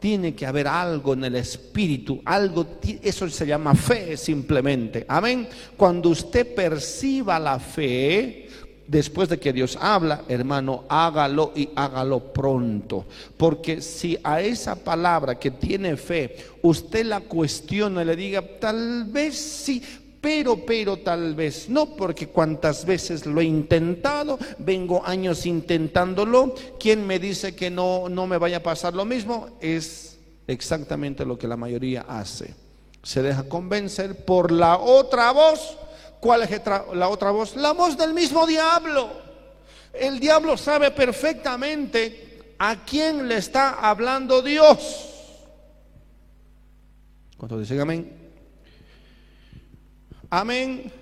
[0.00, 2.66] tiene que haber algo en el espíritu, algo,
[3.00, 5.04] eso se llama fe simplemente.
[5.06, 5.48] Amén.
[5.76, 8.48] Cuando usted perciba la fe,
[8.88, 13.06] después de que Dios habla, hermano, hágalo y hágalo pronto.
[13.36, 19.04] Porque si a esa palabra que tiene fe, usted la cuestiona y le diga, tal
[19.04, 19.80] vez sí,
[20.20, 27.06] pero, pero tal vez no, porque cuántas veces lo he intentado, vengo años intentándolo, ¿quién
[27.06, 29.48] me dice que no, no me vaya a pasar lo mismo?
[29.60, 32.54] Es exactamente lo que la mayoría hace.
[33.02, 35.78] Se deja convencer por la otra voz
[36.20, 36.62] ¿Cuál es
[36.94, 37.56] la otra voz?
[37.56, 39.10] La voz del mismo diablo.
[39.92, 45.04] El diablo sabe perfectamente a quién le está hablando Dios.
[47.36, 48.17] ¿Cuántos dicen amén?
[50.30, 50.92] Amén.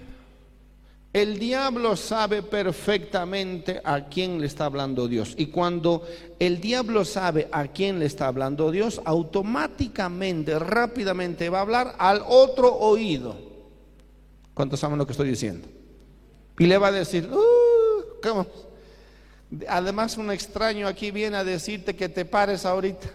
[1.12, 5.34] El diablo sabe perfectamente a quién le está hablando Dios.
[5.38, 6.06] Y cuando
[6.38, 12.22] el diablo sabe a quién le está hablando Dios, automáticamente, rápidamente va a hablar al
[12.26, 13.34] otro oído.
[14.52, 15.68] ¿Cuántos saben lo que estoy diciendo?
[16.58, 18.46] Y le va a decir, uh, ¿cómo?
[19.68, 23.08] Además, un extraño aquí viene a decirte que te pares ahorita.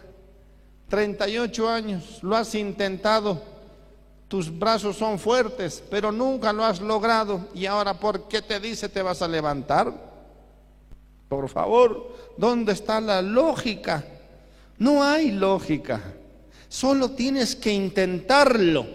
[0.89, 3.41] 38 años, lo has intentado,
[4.31, 7.49] tus brazos son fuertes, pero nunca lo has logrado.
[7.53, 9.93] Y ahora, ¿por qué te dice te vas a levantar?
[11.27, 14.05] Por favor, ¿dónde está la lógica?
[14.77, 16.01] No hay lógica.
[16.69, 18.85] Solo tienes que intentarlo.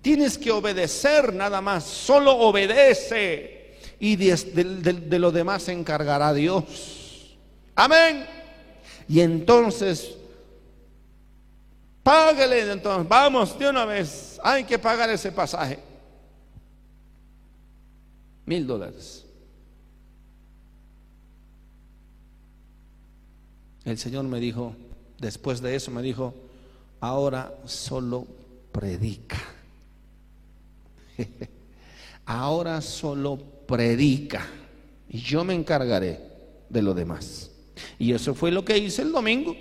[0.00, 7.36] Tienes que obedecer nada más, solo obedece y de, lo demás se encargará Dios.
[7.76, 8.26] Amén.
[9.08, 10.16] Y entonces,
[12.02, 15.78] págale, entonces, vamos de una vez, hay que pagar ese pasaje.
[18.46, 19.24] Mil dólares.
[23.84, 24.74] El Señor me dijo,
[25.18, 26.34] después de eso me dijo,
[27.00, 28.26] ahora solo
[28.70, 29.38] predica.
[32.24, 33.36] Ahora solo
[33.66, 34.46] predica
[35.08, 36.20] y yo me encargaré
[36.68, 37.50] de lo demás.
[37.98, 39.54] Y eso fue lo que hice el domingo.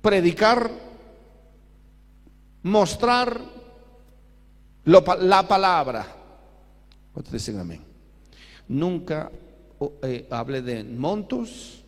[0.00, 0.70] Predicar,
[2.62, 3.40] mostrar
[4.84, 6.06] la palabra.
[7.12, 7.80] ¿Cuántos dicen amén?
[8.68, 9.30] Nunca
[10.02, 11.82] eh, hablé de montos,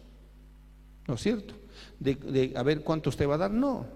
[1.07, 1.55] ¿no es cierto?
[1.99, 3.87] De, de a ver cuánto usted va a dar, no.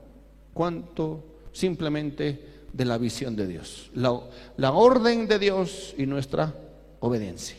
[0.55, 6.55] Cuánto simplemente de la visión de Dios, la, orden de Dios y nuestra
[7.01, 7.57] obediencia.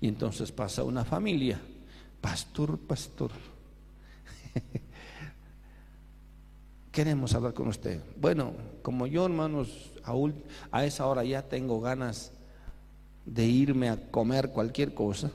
[0.00, 1.60] Y entonces pasa una familia,
[2.20, 3.32] pastor, pastor.
[6.96, 8.00] Queremos hablar con usted.
[8.18, 9.92] Bueno, como yo, hermanos,
[10.72, 12.32] a, esa hora ya tengo ganas
[13.26, 15.30] de irme a comer cualquier cosa.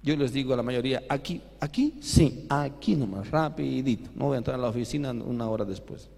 [0.00, 4.08] Yo les digo a la mayoría, aquí, aquí, sí, aquí nomás, rapidito.
[4.14, 6.08] No voy a entrar a la oficina una hora después.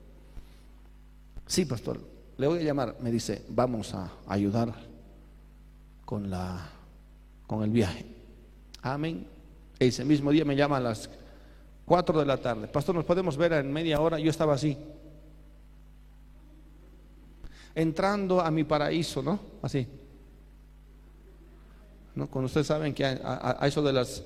[1.47, 2.01] Sí, pastor,
[2.37, 2.97] le voy a llamar.
[3.01, 4.75] Me dice, vamos a ayudar
[6.05, 6.69] con, la,
[7.47, 8.05] con el viaje.
[8.83, 9.27] Amén.
[9.79, 11.09] Ese mismo día me llama a las
[11.91, 12.69] 4 de la tarde.
[12.69, 14.17] Pastor, ¿nos podemos ver en media hora?
[14.21, 14.79] Yo estaba así.
[17.75, 19.41] entrando a mi paraíso, ¿no?
[19.61, 19.89] Así.
[22.15, 22.29] ¿No?
[22.29, 24.23] Cuando ustedes saben que a, eso de las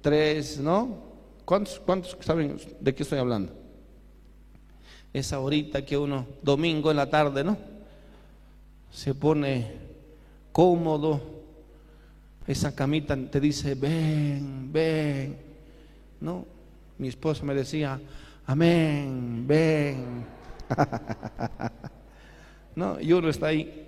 [0.00, 0.96] tres, ¿no?
[1.44, 3.52] ¿Cuántos, ¿Cuántos saben de qué estoy hablando?
[5.12, 7.58] Esa horita que uno, domingo en la tarde, ¿no?
[8.92, 9.72] Se pone
[10.52, 11.20] cómodo,
[12.46, 15.36] esa camita te dice, ven, ven,
[16.20, 16.57] ¿no?
[16.98, 18.00] Mi esposa me decía,
[18.46, 20.26] amén, ven.
[22.74, 23.86] no, y uno está ahí.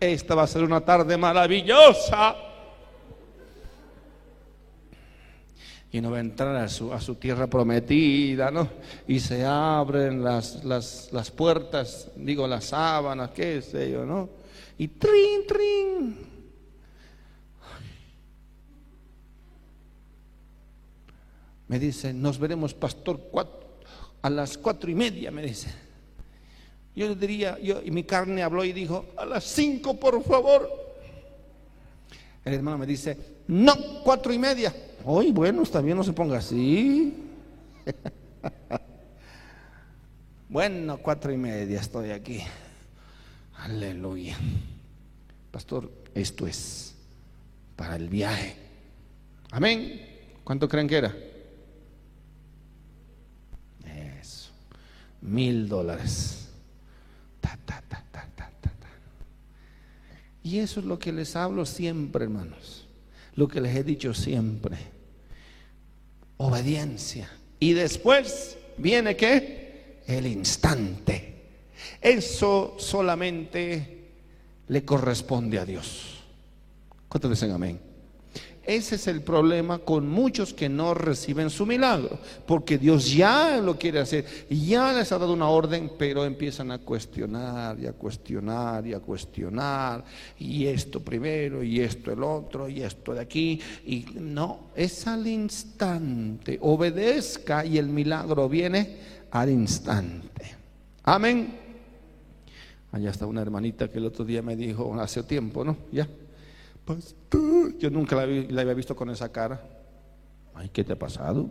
[0.00, 2.36] Esta va a ser una tarde maravillosa.
[5.92, 8.68] y no va a entrar a su, a su tierra prometida, ¿no?
[9.08, 14.28] Y se abren las, las, las puertas, digo, las sábanas, qué sé yo, ¿no?
[14.78, 16.26] Y trin, trin.
[21.68, 23.20] Me dice, nos veremos, pastor,
[24.22, 25.68] a las cuatro y media, me dice.
[26.94, 30.68] Yo le diría, yo, y mi carne habló y dijo, a las cinco, por favor.
[32.44, 33.18] El hermano me dice,
[33.48, 33.74] no,
[34.04, 34.74] cuatro y media.
[35.04, 37.14] Hoy, bueno, está bien, no se ponga así.
[40.48, 42.40] bueno, cuatro y media estoy aquí.
[43.58, 44.36] Aleluya.
[45.50, 46.94] Pastor, esto es
[47.74, 48.56] para el viaje.
[49.50, 50.00] Amén.
[50.44, 51.16] ¿Cuánto creen que era?
[54.20, 54.50] Eso.
[55.22, 56.42] Mil dólares.
[60.42, 62.86] y eso es lo que les hablo siempre, hermanos.
[63.34, 64.76] Lo que les he dicho siempre.
[66.36, 67.28] Obediencia.
[67.58, 70.02] Y después viene qué?
[70.06, 71.35] El instante.
[72.06, 74.04] Eso solamente
[74.68, 76.22] le corresponde a Dios.
[77.08, 77.80] ¿Cuántos dicen amén?
[78.62, 83.76] Ese es el problema con muchos que no reciben su milagro, porque Dios ya lo
[83.76, 88.86] quiere hacer, ya les ha dado una orden, pero empiezan a cuestionar y a cuestionar
[88.86, 90.04] y a cuestionar,
[90.38, 95.26] y esto primero, y esto el otro, y esto de aquí, y no, es al
[95.26, 98.96] instante, obedezca y el milagro viene
[99.32, 100.54] al instante.
[101.02, 101.65] Amén.
[102.96, 105.76] Allá está una hermanita que el otro día me dijo, hace tiempo, ¿no?
[105.92, 106.08] Ya
[106.86, 108.22] pastor, yo nunca la,
[108.62, 109.60] había visto con esa cara.
[110.54, 111.50] Ay, ¿qué te ha pasado?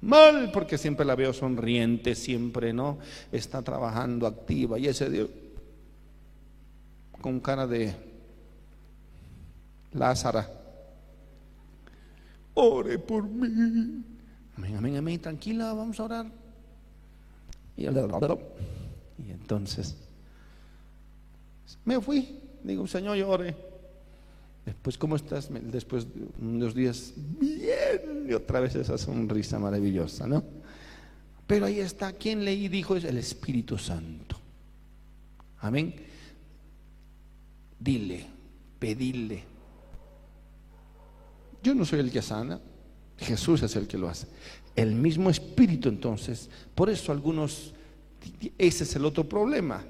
[0.00, 2.98] Mal, porque siempre la veo sonriente, siempre, ¿no?
[3.30, 4.80] Está trabajando activa.
[4.80, 5.30] Y ese Dios,
[7.20, 7.94] con cara de
[9.92, 10.50] Lázara.
[12.54, 14.02] Ore por mí.
[14.56, 15.20] Amén, amén, amén.
[15.20, 16.41] Tranquila, vamos a orar.
[17.76, 19.96] Y, y entonces
[21.84, 22.38] me fui.
[22.62, 23.56] Digo, Señor, llore.
[24.64, 25.48] Después, ¿cómo estás?
[25.50, 30.44] Después de unos días, bien, y otra vez esa sonrisa maravillosa, ¿no?
[31.46, 32.94] Pero ahí está, ¿quién leí dijo?
[32.94, 34.36] Es el Espíritu Santo.
[35.58, 35.94] Amén.
[37.78, 38.26] Dile,
[38.78, 39.42] pedile.
[41.62, 42.60] Yo no soy el que sana,
[43.18, 44.28] Jesús es el que lo hace.
[44.74, 47.74] El mismo Espíritu entonces, por eso algunos,
[48.58, 49.84] ese es el otro problema,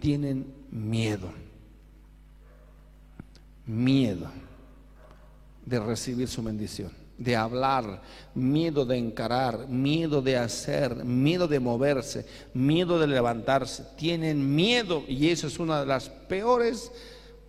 [0.00, 1.32] tienen miedo
[3.66, 4.30] miedo
[5.64, 8.02] de recibir su bendición, de hablar,
[8.34, 13.84] miedo de encarar, miedo de hacer, miedo de moverse, miedo de levantarse.
[13.96, 16.90] Tienen miedo y eso es una de las peores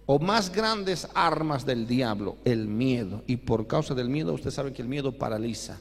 [0.06, 3.24] o más grandes armas del diablo, el miedo.
[3.26, 5.80] Y por causa del miedo, usted sabe que el miedo paraliza.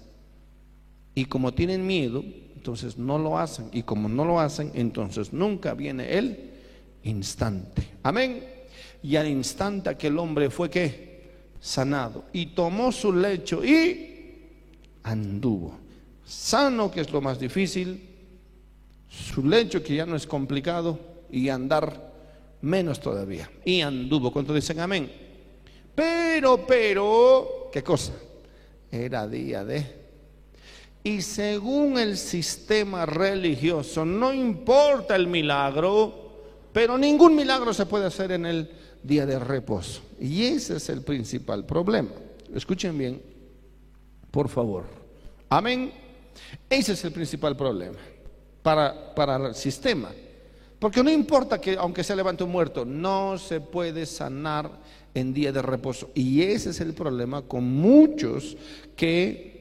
[1.15, 2.25] Y como tienen miedo,
[2.55, 3.69] entonces no lo hacen.
[3.73, 6.51] Y como no lo hacen, entonces nunca viene el
[7.03, 7.83] instante.
[8.03, 8.63] Amén
[9.03, 11.23] y al instante aquel hombre fue que
[11.61, 14.09] sanado y tomó su lecho y
[15.03, 15.79] anduvo.
[16.25, 18.09] Sano, que es lo más difícil,
[19.09, 20.99] su lecho que ya no es complicado
[21.31, 22.13] y andar
[22.63, 23.51] menos todavía.
[23.65, 25.11] Y anduvo, ¿cuánto dicen amén?
[25.95, 28.13] Pero, pero, ¿qué cosa?
[28.91, 30.02] Era día de...
[31.05, 36.23] Y según el sistema religioso, no importa el milagro,
[36.73, 38.71] pero ningún milagro se puede hacer en el
[39.03, 40.01] día de reposo.
[40.21, 42.11] Y ese es el principal problema.
[42.55, 43.21] Escuchen bien,
[44.31, 44.85] por favor.
[45.49, 45.93] Amén.
[46.71, 47.99] Ese es el principal problema
[48.63, 50.11] para, para el sistema.
[50.79, 54.71] Porque no importa que aunque se levante un muerto, no se puede sanar
[55.15, 56.11] en día de reposo.
[56.15, 58.57] Y ese es el problema con muchos
[58.97, 59.52] que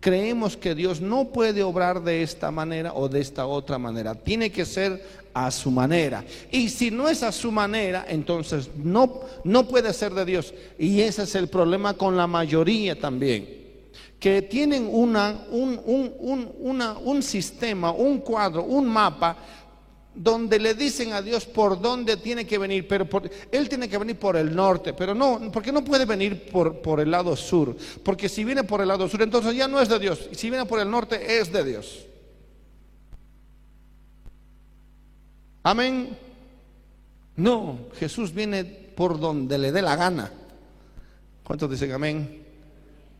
[0.00, 4.14] creemos que Dios no puede obrar de esta manera o de esta otra manera.
[4.14, 5.02] Tiene que ser
[5.34, 6.24] a su manera.
[6.50, 10.54] Y si no es a su manera, entonces no, no puede ser de Dios.
[10.78, 13.66] Y ese es el problema con la mayoría también.
[14.18, 19.36] Que tienen una, un, un, una, un sistema, un cuadro, un mapa
[20.16, 23.06] donde le dicen a Dios por dónde tiene que venir, pero
[23.52, 27.00] Él tiene que venir por el norte, pero no, porque no puede venir por, por
[27.00, 29.98] el lado sur, porque si viene por el lado sur, entonces ya no es de
[29.98, 32.06] Dios, si viene por el norte, es de Dios.
[35.62, 36.16] Amén.
[37.36, 40.32] No, Jesús viene por donde le dé la gana.
[41.44, 42.42] ¿Cuántos dicen amén?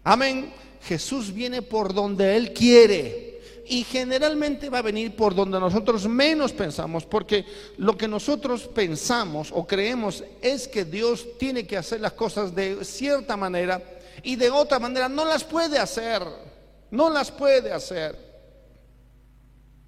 [0.05, 0.52] Amén.
[0.82, 3.26] Jesús viene por donde Él quiere
[3.69, 7.45] y generalmente va a venir por donde nosotros menos pensamos, porque
[7.79, 12.85] lo que nosotros pensamos o creemos es que Dios tiene que hacer las cosas de
[12.85, 13.83] cierta manera
[14.23, 16.23] y de otra manera no las puede hacer,
[16.91, 18.27] no las puede hacer.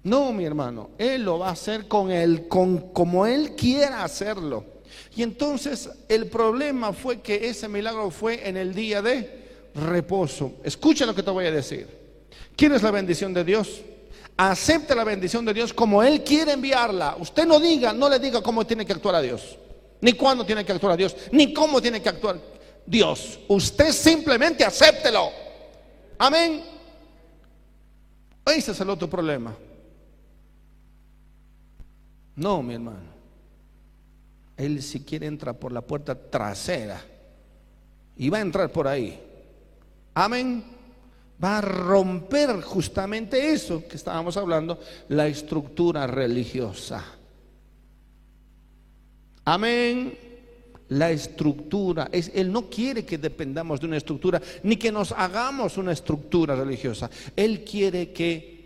[0.03, 4.63] No, mi hermano, Él lo va a hacer con él, con como Él quiera hacerlo.
[5.15, 10.53] Y entonces el problema fue que ese milagro fue en el día de reposo.
[10.63, 11.98] Escucha lo que te voy a decir.
[12.55, 13.81] ¿Quieres la bendición de Dios?
[14.35, 17.15] Acepte la bendición de Dios como Él quiere enviarla.
[17.19, 19.57] Usted no diga, no le diga cómo tiene que actuar a Dios,
[20.01, 22.39] ni cuándo tiene que actuar a Dios, ni cómo tiene que actuar
[22.85, 23.39] Dios.
[23.47, 25.29] Usted simplemente acéptelo.
[26.17, 26.63] Amén.
[28.45, 29.55] Ese es el otro problema.
[32.35, 33.09] No, mi hermano.
[34.55, 37.01] Él si quiere entrar por la puerta trasera
[38.15, 39.21] y va a entrar por ahí.
[40.13, 40.78] Amén
[41.43, 47.03] va a romper justamente eso que estábamos hablando, la estructura religiosa.
[49.45, 50.17] Amén.
[50.89, 55.77] La estructura, es, Él no quiere que dependamos de una estructura, ni que nos hagamos
[55.77, 57.09] una estructura religiosa.
[57.35, 58.59] Él quiere que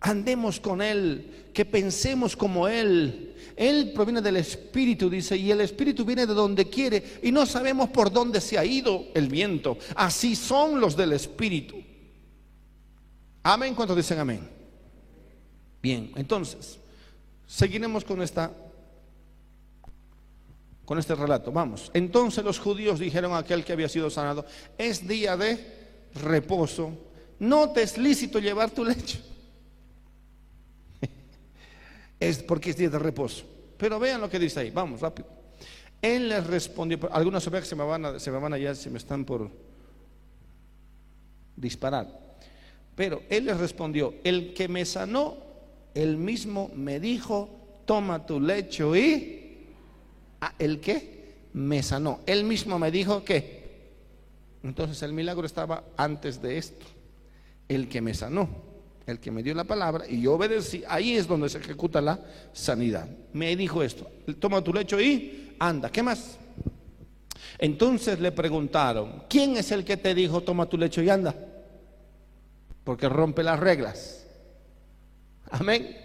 [0.00, 6.04] andemos con Él, que pensemos como Él, él proviene del Espíritu, dice, y el Espíritu
[6.04, 9.78] viene de donde quiere y no sabemos por dónde se ha ido el viento.
[9.96, 11.76] Así son los del Espíritu.
[13.42, 13.74] Amén.
[13.74, 14.48] ¿Cuántos dicen amén?
[15.82, 16.78] Bien, entonces,
[17.46, 18.50] seguiremos con esta
[20.84, 21.50] con este relato.
[21.50, 21.90] Vamos.
[21.94, 24.44] Entonces los judíos dijeron a aquel que había sido sanado,
[24.76, 25.58] es día de
[26.14, 26.92] reposo,
[27.38, 29.18] no te es lícito llevar tu lecho
[32.28, 33.44] es porque es día de reposo.
[33.76, 35.28] Pero vean lo que dice ahí, vamos, rápido.
[36.00, 39.24] Él les respondió, algunas ovejas se me van a, se me van se me están
[39.24, 39.50] por
[41.56, 42.36] disparar.
[42.94, 45.36] Pero él les respondió, el que me sanó,
[45.94, 47.48] él mismo me dijo,
[47.84, 49.40] toma tu lecho y...
[50.40, 51.48] Ah, ¿El qué?
[51.54, 52.20] Me sanó.
[52.26, 53.64] Él mismo me dijo que...
[54.62, 56.86] Entonces el milagro estaba antes de esto.
[57.68, 58.73] El que me sanó
[59.06, 62.18] el que me dio la palabra, y yo obedecí, ahí es donde se ejecuta la
[62.52, 63.08] sanidad.
[63.32, 66.38] Me dijo esto, toma tu lecho y anda, ¿qué más?
[67.58, 71.34] Entonces le preguntaron, ¿quién es el que te dijo toma tu lecho y anda?
[72.82, 74.26] Porque rompe las reglas.
[75.50, 75.96] Amén.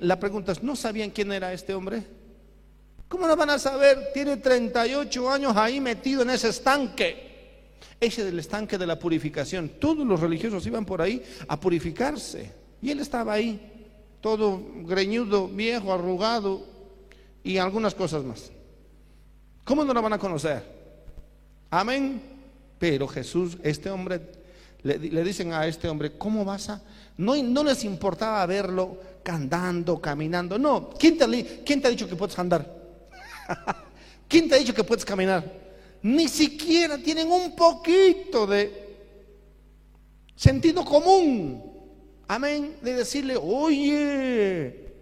[0.00, 2.02] La pregunta es, ¿no sabían quién era este hombre?
[3.08, 4.10] ¿Cómo no van a saber?
[4.14, 7.25] Tiene 38 años ahí metido en ese estanque.
[8.00, 9.72] Ese del estanque de la purificación.
[9.80, 12.52] Todos los religiosos iban por ahí a purificarse.
[12.82, 13.60] Y él estaba ahí,
[14.20, 16.64] todo greñudo, viejo, arrugado
[17.42, 18.50] y algunas cosas más.
[19.64, 20.62] ¿Cómo no lo van a conocer?
[21.70, 22.20] Amén.
[22.78, 24.20] Pero Jesús, este hombre,
[24.82, 26.82] le, dicen a este hombre, ¿cómo vas a...?
[27.16, 30.58] No, no les importaba verlo cantando, caminando.
[30.58, 32.70] No, ¿quién te, ¿quién te ha dicho que puedes andar?
[34.28, 35.65] ¿Quién te ha dicho que puedes caminar?
[36.02, 38.96] Ni siquiera tienen un poquito de
[40.34, 41.62] sentido común.
[42.28, 42.76] Amén.
[42.82, 44.92] De decirle, oye,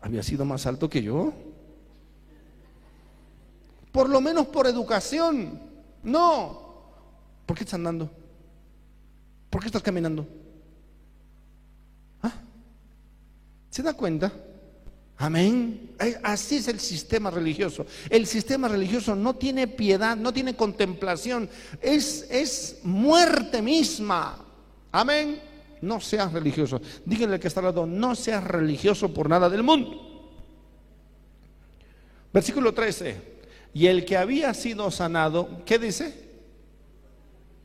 [0.00, 1.32] había sido más alto que yo.
[3.92, 5.60] Por lo menos por educación.
[6.02, 6.66] No.
[7.46, 8.10] ¿Por qué estás andando?
[9.50, 10.26] ¿Por qué estás caminando?
[12.22, 12.32] ¿Ah?
[13.70, 14.32] ¿Se da cuenta?
[15.18, 15.94] Amén.
[16.22, 17.86] Así es el sistema religioso.
[18.10, 21.48] El sistema religioso no tiene piedad, no tiene contemplación.
[21.80, 24.44] Es, es muerte misma.
[24.92, 25.40] Amén.
[25.80, 26.80] No seas religioso.
[27.04, 30.06] Díganle que está al lado, no seas religioso por nada del mundo.
[32.32, 33.36] Versículo 13.
[33.72, 36.26] Y el que había sido sanado, ¿qué dice?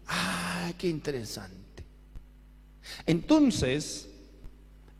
[0.07, 1.85] Ah, qué interesante.
[3.05, 4.07] Entonces,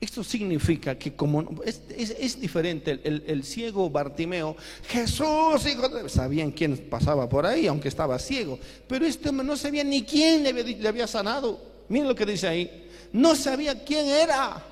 [0.02, 4.58] Esto significa que como es, es, diferente el, ciego Bartimeo,
[4.88, 6.10] Jesús, hijo de...
[6.10, 8.58] Sabían quién pasaba por ahí, aunque estaba ciego,
[8.88, 11.62] pero este hombre no sabía ni quién le había, le había sanado.
[11.88, 14.66] Miren lo que dice ahí, no sabía quién era.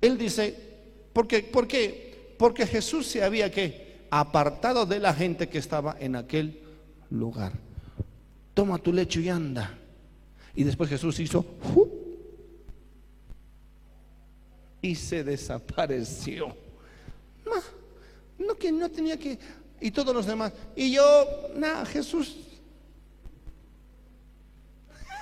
[0.00, 0.56] Él dice,
[1.12, 1.42] ¿por qué?
[1.42, 2.34] ¿Por qué?
[2.38, 6.60] Porque Jesús se había que apartado de la gente que estaba en aquel
[7.10, 7.54] lugar.
[8.54, 9.76] Toma tu lecho y anda.
[10.54, 11.44] Y después Jesús hizo
[14.82, 16.54] y se desapareció.
[17.46, 19.38] No, no que no tenía que
[19.80, 20.52] y todos los demás.
[20.76, 21.02] Y yo,
[21.56, 22.36] nada, Jesús.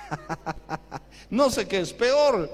[1.29, 2.49] no sé qué es peor.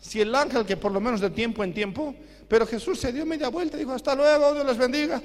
[0.00, 2.14] Si el ángel que por lo menos de tiempo en tiempo,
[2.48, 5.22] pero Jesús se dio media vuelta y dijo, hasta luego, Dios les bendiga.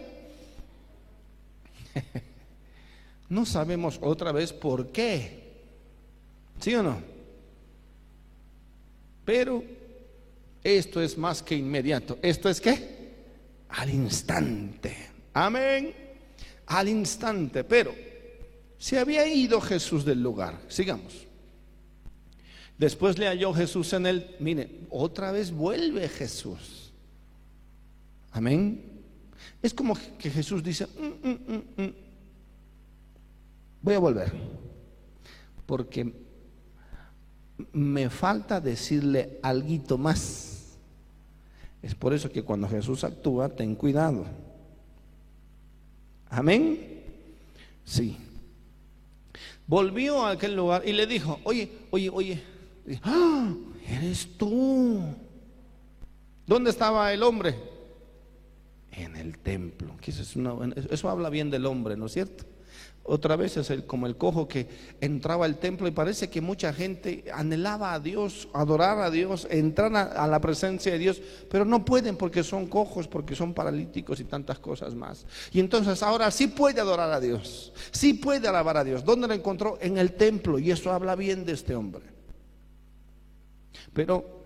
[3.29, 5.43] no sabemos otra vez por qué.
[6.59, 7.01] ¿Sí o no?
[9.25, 9.63] Pero
[10.63, 12.17] esto es más que inmediato.
[12.21, 13.13] ¿Esto es qué?
[13.69, 14.95] Al instante.
[15.33, 15.93] Amén.
[16.67, 17.63] Al instante.
[17.63, 17.93] Pero
[18.77, 20.61] se había ido Jesús del lugar.
[20.69, 21.27] Sigamos.
[22.77, 24.35] Después le halló Jesús en él.
[24.39, 26.93] Mire, otra vez vuelve Jesús.
[28.31, 29.03] Amén.
[29.61, 31.93] Es como que Jesús dice, mm, mm, mm,
[33.81, 34.31] voy a volver.
[35.65, 36.13] Porque
[37.71, 40.52] me falta decirle algo más.
[41.83, 44.25] Es por eso que cuando Jesús actúa, ten cuidado.
[46.29, 47.03] Amén.
[47.83, 48.17] Sí.
[49.67, 52.43] Volvió a aquel lugar y le dijo, oye, oye, oye,
[53.03, 53.53] ¡Ah!
[53.87, 55.01] eres tú.
[56.47, 57.55] ¿Dónde estaba el hombre?
[58.91, 59.95] En el templo.
[60.05, 62.45] eso habla bien del hombre, ¿no es cierto?
[63.05, 64.65] Otra vez es el, como el cojo que
[65.01, 69.93] entraba al templo y parece que mucha gente anhelaba a Dios, adorar a Dios, entrar
[69.93, 74.23] a, la presencia de Dios, pero no pueden porque son cojos, porque son paralíticos y
[74.23, 75.25] tantas cosas más.
[75.51, 79.03] Y entonces ahora sí puede adorar a Dios, sí puede alabar a Dios.
[79.03, 79.77] ¿Dónde lo encontró?
[79.81, 82.05] En el templo y eso habla bien de este hombre.
[83.91, 84.45] Pero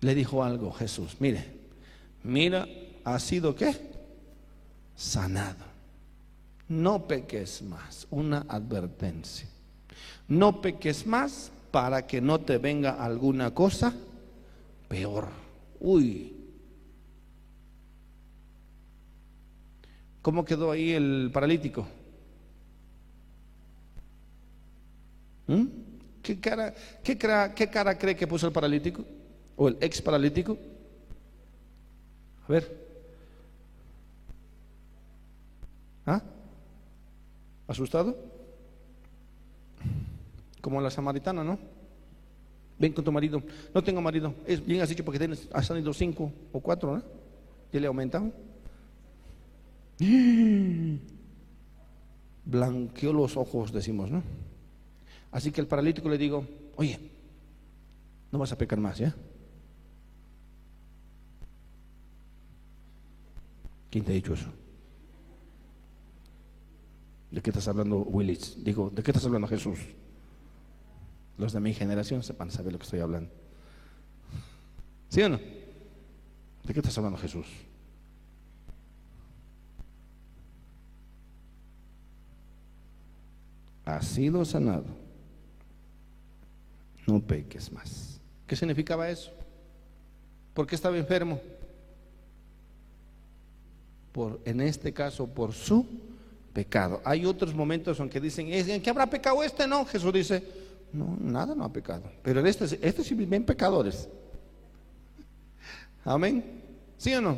[0.00, 1.44] le dijo algo Jesús, mire,
[2.22, 2.66] mira,
[3.04, 3.76] ha sido qué?
[4.94, 5.65] Sanado.
[6.68, 9.48] No peques más, una advertencia.
[10.28, 13.94] No peques más para que no te venga alguna cosa
[14.88, 15.28] peor.
[15.78, 16.32] Uy.
[20.22, 21.86] ¿Cómo quedó ahí el paralítico?
[25.46, 25.66] ¿Mm?
[26.22, 26.74] ¿Qué, cara,
[27.04, 29.04] qué, ¿Qué cara cree que puso el paralítico?
[29.54, 30.58] ¿O el ex paralítico?
[32.48, 32.86] A ver.
[36.04, 36.22] ¿Ah?
[37.66, 38.16] ¿Asustado?
[40.60, 41.58] Como la samaritana, ¿no?
[42.78, 43.42] Ven con tu marido.
[43.74, 44.34] No tengo marido.
[44.46, 47.02] Es bien has dicho porque tienes, salido cinco o cuatro, ¿no?
[47.72, 48.30] ¿Ya le aumentado?
[52.44, 54.22] Blanqueó los ojos, decimos, ¿no?
[55.32, 56.98] Así que el paralítico le digo, oye,
[58.30, 59.14] no vas a pecar más, ¿ya?
[63.90, 64.52] ¿Quién te ha dicho eso?
[67.30, 68.62] ¿De qué estás hablando, Willis?
[68.62, 69.78] Digo, ¿de qué estás hablando, Jesús?
[71.38, 73.30] Los de mi generación sepan saber lo que estoy hablando.
[75.08, 75.38] ¿Sí o no?
[75.38, 77.46] ¿De qué estás hablando, Jesús?
[83.84, 84.86] Ha sido sanado.
[87.06, 88.20] No peques más.
[88.46, 89.32] ¿Qué significaba eso?
[90.54, 91.40] ¿Por qué estaba enfermo?
[94.12, 95.86] Por, en este caso, por su
[96.56, 97.02] pecado.
[97.04, 99.66] Hay otros momentos en que dicen, ¿en qué habrá pecado este?
[99.66, 100.42] No, Jesús dice,
[100.90, 102.10] no, nada no ha pecado.
[102.22, 104.08] Pero este, este sí ven pecadores.
[106.04, 106.62] Amén.
[106.96, 107.36] ¿Sí o no?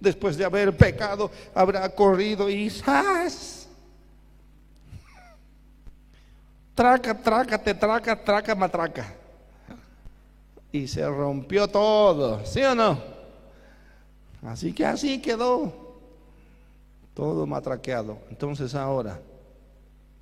[0.00, 3.68] Después de haber pecado, habrá corrido y ¡zas!
[6.74, 9.14] Traca, traca, te traca, traca, matraca.
[10.72, 12.98] Y se rompió todo, ¿sí o no?
[14.42, 15.85] Así que así quedó
[17.16, 18.18] todo matraqueado.
[18.28, 19.18] Entonces ahora,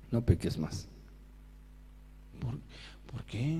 [0.09, 0.87] no peques más.
[3.11, 3.57] ¿Por, qué?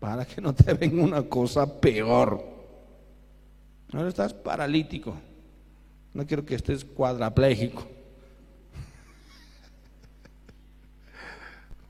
[0.00, 2.42] Para que no te venga una cosa peor.
[3.92, 5.14] Ahora estás paralítico.
[6.14, 7.86] No quiero que estés cuadraplégico.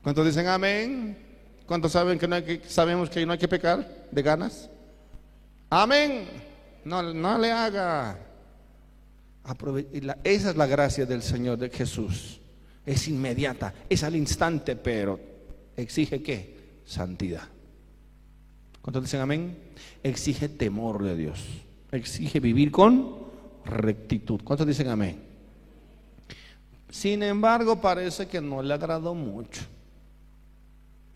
[0.03, 1.17] ¿Cuántos dicen amén?
[1.65, 4.69] ¿Cuántos saben que, no hay que sabemos que no hay que pecar de ganas?
[5.69, 6.27] Amén.
[6.83, 8.19] No, no le haga
[10.23, 12.39] esa es la gracia del Señor de Jesús.
[12.85, 15.19] Es inmediata, es al instante, pero
[15.75, 16.55] exige qué?
[16.85, 17.47] Santidad.
[18.81, 19.57] ¿Cuántos dicen amén?
[20.03, 21.43] Exige temor de Dios.
[21.91, 23.15] Exige vivir con
[23.65, 24.41] rectitud.
[24.43, 25.19] ¿Cuántos dicen amén?
[26.89, 29.63] Sin embargo, parece que no le agradó mucho.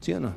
[0.01, 0.35] ¿Sí o no?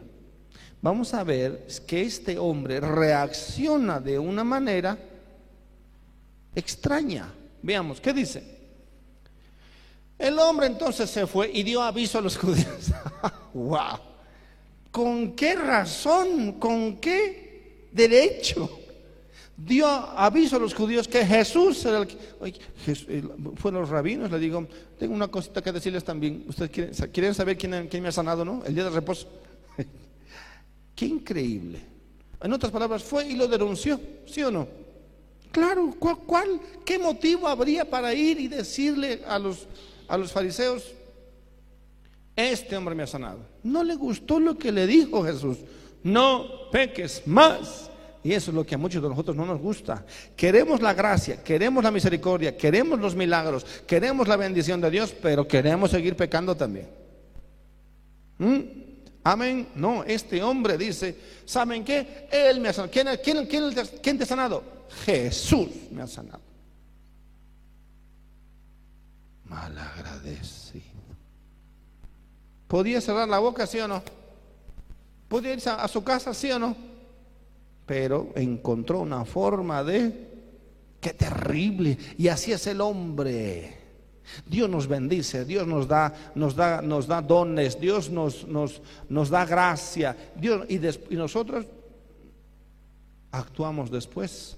[0.82, 4.98] Vamos a ver que este hombre reacciona de una manera
[6.54, 7.32] extraña.
[7.62, 8.42] Veamos, ¿qué dice?
[10.18, 12.92] El hombre entonces se fue y dio aviso a los judíos.
[13.54, 13.98] ¡Wow!
[14.90, 16.52] ¿Con qué razón?
[16.60, 18.78] ¿Con qué derecho?
[19.56, 22.18] Dio aviso a los judíos que Jesús era el que.
[23.56, 24.66] fueron los rabinos, le digo,
[24.98, 26.44] tengo una cosita que decirles también.
[26.48, 26.70] Ustedes
[27.12, 28.62] quieren, saber quién, quién me ha sanado, ¿no?
[28.64, 29.28] El día de reposo.
[30.94, 31.80] qué increíble.
[32.40, 34.81] En otras palabras, fue y lo denunció, ¿sí o no?
[35.52, 39.68] Claro, ¿cuál, qué motivo habría para ir y decirle a los,
[40.08, 40.92] a los fariseos,
[42.34, 43.40] este hombre me ha sanado?
[43.62, 45.58] No le gustó lo que le dijo Jesús,
[46.02, 47.90] no peques más.
[48.24, 50.06] Y eso es lo que a muchos de nosotros no nos gusta.
[50.36, 55.46] Queremos la gracia, queremos la misericordia, queremos los milagros, queremos la bendición de Dios, pero
[55.46, 56.88] queremos seguir pecando también.
[58.38, 58.60] ¿Mm?
[59.24, 59.68] Amén.
[59.74, 62.28] No, este hombre dice, ¿saben qué?
[62.30, 62.92] Él me ha sanado.
[62.92, 64.62] ¿Quién, te ha sanado?
[65.04, 66.42] Jesús me ha sanado.
[69.44, 70.82] Malagradecido.
[72.68, 74.02] ¿Podía cerrar la boca, sí o no?
[75.28, 76.76] ¿Podía irse a su casa, sí o no?
[77.86, 80.30] Pero encontró una forma de...
[81.00, 81.98] ¡Qué terrible!
[82.16, 83.78] Y así es el hombre.
[84.46, 89.28] Dios nos bendice, Dios nos da, nos da, nos da dones, Dios nos, nos, nos
[89.28, 90.16] da gracia.
[90.36, 91.66] Dios, y, y nosotros
[93.32, 94.56] actuamos después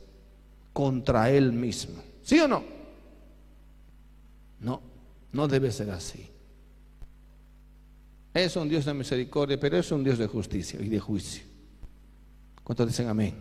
[0.74, 2.02] contra Él mismo.
[2.22, 2.62] ¿Sí o no?
[4.60, 4.82] No,
[5.32, 6.28] no debe ser así.
[8.34, 11.44] Es un Dios de misericordia, pero es un Dios de justicia y de juicio.
[12.64, 13.34] ¿Cuántos dicen amén?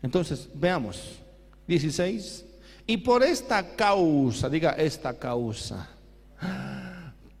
[0.00, 1.18] Entonces, veamos.
[1.66, 2.44] 16.
[2.86, 5.90] Y por esta causa, diga esta causa,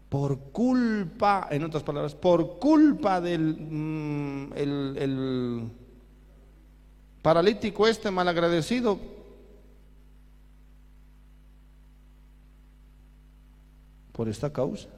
[0.08, 5.70] por culpa, en otras palabras, por culpa del mm, el
[7.28, 8.98] paralítico este malagradecido,
[14.12, 14.88] por esta causa,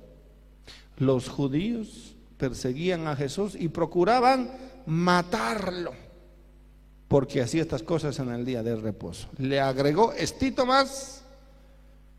[0.99, 4.49] los judíos perseguían a Jesús y procuraban
[4.87, 5.91] matarlo,
[7.09, 9.27] porque hacía estas cosas en el día del reposo.
[9.39, 11.25] Le agregó estito más,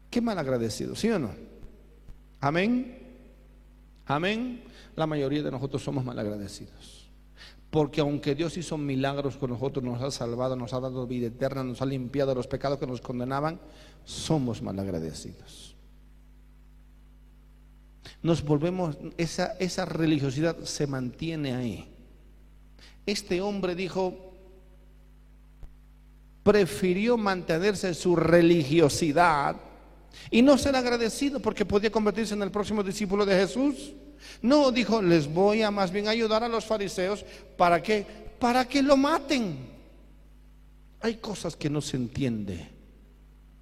[0.09, 1.31] qué malagradecido, ¿sí o no?
[2.41, 2.99] Amén.
[4.07, 4.61] Amén.
[4.97, 7.01] La mayoría de nosotros somos malagradecidos.
[7.72, 11.64] Porque aunque Dios hizo milagros con nosotros, nos ha salvado, nos ha dado vida eterna,
[11.64, 13.60] nos ha limpiado los pecados que nos condenaban,
[14.03, 15.73] somos malagradecidos.
[18.22, 21.88] Nos volvemos, esa, esa religiosidad se mantiene ahí.
[23.06, 24.34] Este hombre dijo,
[26.43, 29.56] prefirió mantenerse en su religiosidad
[30.29, 33.93] y no ser agradecido porque podía convertirse en el próximo discípulo de Jesús.
[34.41, 37.25] No, dijo, les voy a más bien ayudar a los fariseos
[37.57, 39.69] para que para que lo maten.
[40.99, 42.67] Hay cosas que no se entiende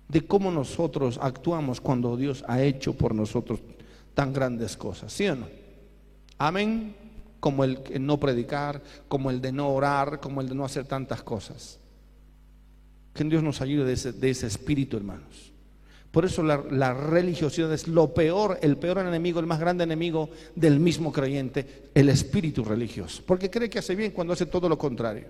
[0.08, 3.60] de cómo nosotros actuamos cuando Dios ha hecho por nosotros
[4.14, 5.48] tan grandes cosas, ¿sí o no?
[6.38, 6.96] Amén.
[7.42, 11.24] Como el no predicar, como el de no orar, como el de no hacer tantas
[11.24, 11.80] cosas.
[13.14, 15.49] Que Dios nos ayude de ese, de ese espíritu, hermanos.
[16.12, 20.80] Por eso la, religiosidad es lo peor, el peor enemigo, el más grande enemigo del
[20.80, 23.22] mismo creyente, el espíritu religioso.
[23.26, 25.28] Porque cree que hace bien cuando hace todo lo contrario.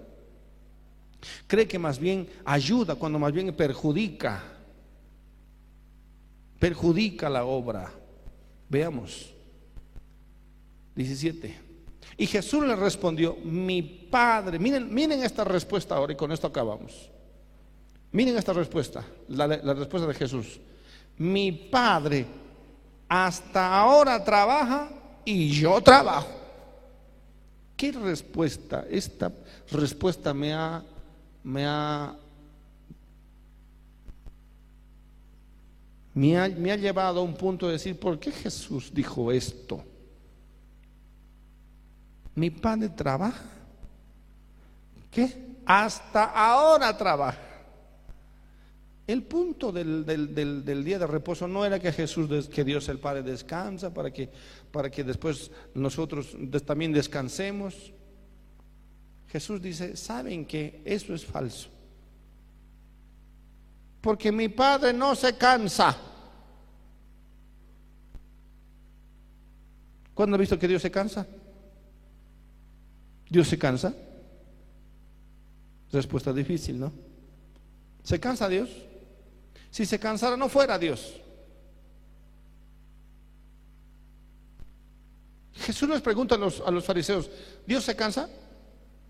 [1.47, 4.41] Cree que más bien ayuda cuando más bien perjudica.
[6.60, 7.91] Perjudica la obra.
[8.69, 9.34] Veamos.
[10.95, 11.69] 17.
[12.18, 17.10] Y Jesús le respondió, mi Padre, miren, miren esta respuesta ahora y con esto acabamos.
[18.11, 20.60] Miren esta respuesta, la, respuesta de Jesús.
[21.19, 22.25] Mi padre
[23.09, 24.89] hasta ahora trabaja
[25.25, 26.29] y yo trabajo.
[27.75, 28.85] ¿Qué respuesta?
[28.89, 29.31] Esta
[29.71, 30.83] respuesta me ha,
[31.43, 32.15] me ha,
[36.13, 36.37] me
[36.71, 39.83] ha, llevado a un punto de decir, ¿por qué Jesús dijo esto?
[42.35, 43.43] Mi padre trabaja.
[45.11, 45.57] ¿Qué?
[45.65, 47.48] Hasta ahora trabaja.
[49.10, 50.06] El punto del,
[50.86, 54.30] día de reposo no era que Jesús, que Dios el Padre descansa para que,
[54.72, 57.91] para que después nosotros también descansemos.
[59.30, 61.69] Jesús dice, ¿saben que eso es falso?
[63.99, 65.98] Porque mi Padre no se cansa.
[70.14, 71.26] ¿Cuándo ha visto que Dios se cansa?
[73.27, 73.91] ¿Dios se cansa?
[75.91, 76.94] Respuesta difícil, ¿no?
[78.03, 78.69] ¿Se cansa Dios?
[79.71, 81.19] Si se cansara, no fuera Dios.
[85.53, 87.29] Jesús les pregunta a los, a los fariseos,
[87.65, 88.29] ¿Dios se cansa?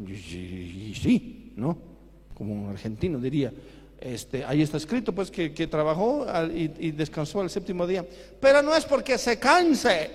[0.05, 1.77] Sí, ¿no?
[2.33, 3.53] Como un argentino diría,
[3.99, 8.05] este, ahí está escrito pues que, trabajó y, y descansó al séptimo día.
[8.39, 10.09] Pero no es porque se canse,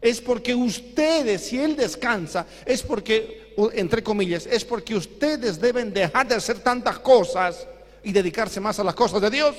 [0.00, 6.28] es porque ustedes, si Él descansa, es porque, entre comillas, es porque ustedes deben dejar
[6.28, 7.66] de hacer tantas cosas
[8.06, 9.56] y dedicarse más a las cosas de Dios.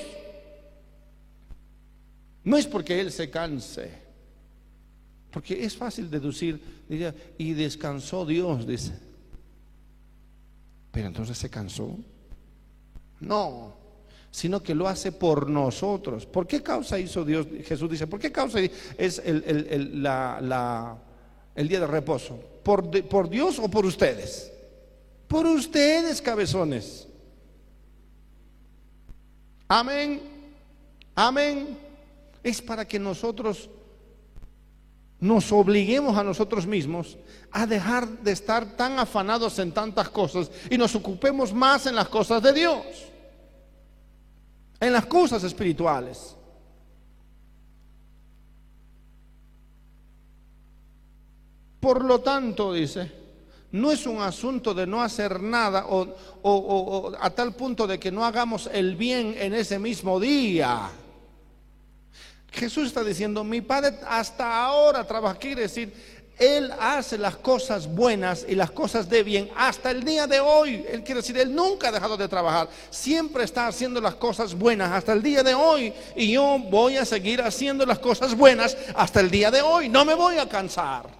[2.44, 3.90] No es porque Él se canse.
[5.30, 6.58] Porque es fácil deducir,
[6.88, 8.94] diría, y descansó Dios, dice.
[10.90, 11.94] Pero entonces se cansó.
[13.20, 13.76] No,
[14.30, 16.24] sino que lo hace por nosotros.
[16.24, 17.46] ¿Por qué causa hizo Dios?
[17.66, 20.06] Jesús dice, ¿por qué causa es el, el,
[21.54, 22.42] el día de reposo?
[22.62, 24.50] ¿Por, ¿Por Dios o por ustedes?
[25.26, 27.07] Por ustedes, cabezones.
[29.68, 30.22] Amén.
[31.14, 31.78] Amén.
[32.42, 33.68] Es para que nosotros
[35.20, 37.18] nos obliguemos a nosotros mismos
[37.50, 42.08] a dejar de estar tan afanados en tantas cosas y nos ocupemos más en las
[42.08, 42.84] cosas de Dios,
[44.80, 46.36] en las cosas espirituales.
[51.80, 53.17] Por lo tanto, dice,
[53.70, 58.24] no es un asunto de no hacer nada o, a tal punto de que no
[58.24, 60.90] hagamos el bien en ese mismo día.
[62.50, 65.92] Jesús está diciendo, mi Padre hasta ahora trabaja, quiere decir,
[66.38, 70.82] Él hace las cosas buenas y las cosas de bien hasta el día de hoy.
[70.90, 74.90] Él quiere decir, Él nunca ha dejado de trabajar, siempre está haciendo las cosas buenas
[74.90, 75.92] hasta el día de hoy.
[76.16, 80.06] Y yo voy a seguir haciendo las cosas buenas hasta el día de hoy, no
[80.06, 81.17] me voy a cansar.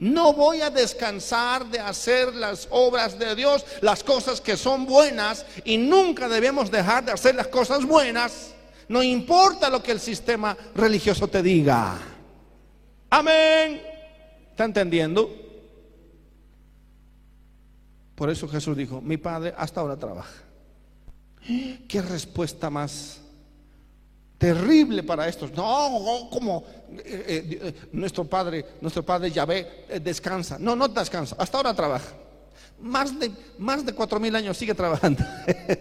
[0.00, 5.46] No voy a descansar de hacer las obras de Dios, las cosas que son buenas,
[5.64, 8.54] y nunca debemos dejar de hacer las cosas buenas
[8.90, 11.96] no importa lo que el sistema religioso te diga.
[13.08, 13.80] Amén.
[14.50, 15.30] ¿Está entendiendo?
[18.16, 20.42] Por eso Jesús dijo, mi padre hasta ahora trabaja.
[21.88, 23.20] ¿Qué respuesta más
[24.40, 25.52] terrible para estos?
[25.52, 26.64] No, como
[27.04, 30.58] eh, eh, nuestro padre, nuestro padre Yahvé eh, descansa.
[30.58, 32.08] No, no descansa, hasta ahora trabaja.
[32.80, 35.22] Más de, más de cuatro mil años sigue trabajando.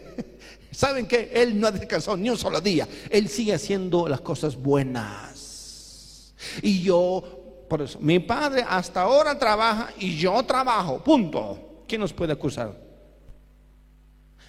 [0.72, 2.86] ¿Saben que Él no ha descansado ni un solo día.
[3.10, 6.34] Él sigue haciendo las cosas buenas.
[6.62, 11.02] Y yo, por eso, mi padre hasta ahora trabaja y yo trabajo.
[11.02, 11.86] Punto.
[11.88, 12.78] ¿Quién nos puede acusar?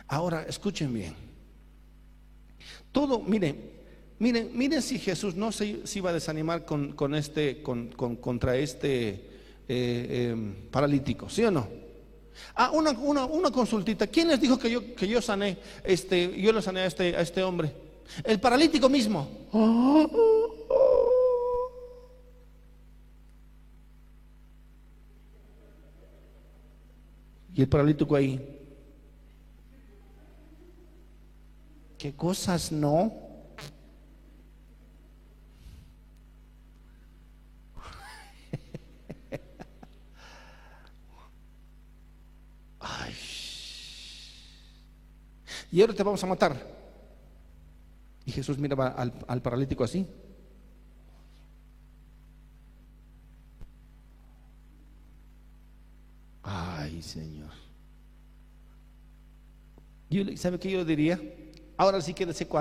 [0.09, 1.15] Ahora, escuchen bien.
[2.91, 3.70] Todo, miren,
[4.21, 9.19] miren, miren si Jesús no se, iba a desanimar con, este, con, contra este eh,
[9.69, 11.67] eh, paralítico, ¿sí o no?
[12.55, 12.93] Ah, una,
[13.25, 14.07] una, consultita.
[14.07, 17.21] ¿Quién les dijo que yo, que yo sané, este, yo le sané a este, a
[17.21, 17.73] este hombre?
[18.25, 19.29] El paralítico mismo.
[27.55, 28.59] Y el paralítico ahí.
[31.99, 33.20] ¿Qué cosas no?
[45.71, 46.81] Y ahora te vamos a matar.
[48.25, 50.07] Y Jesús miraba al, al paralítico así.
[56.43, 57.51] Ay, Señor.
[60.37, 61.21] ¿Sabe qué yo diría?
[61.77, 62.47] Ahora sí quédese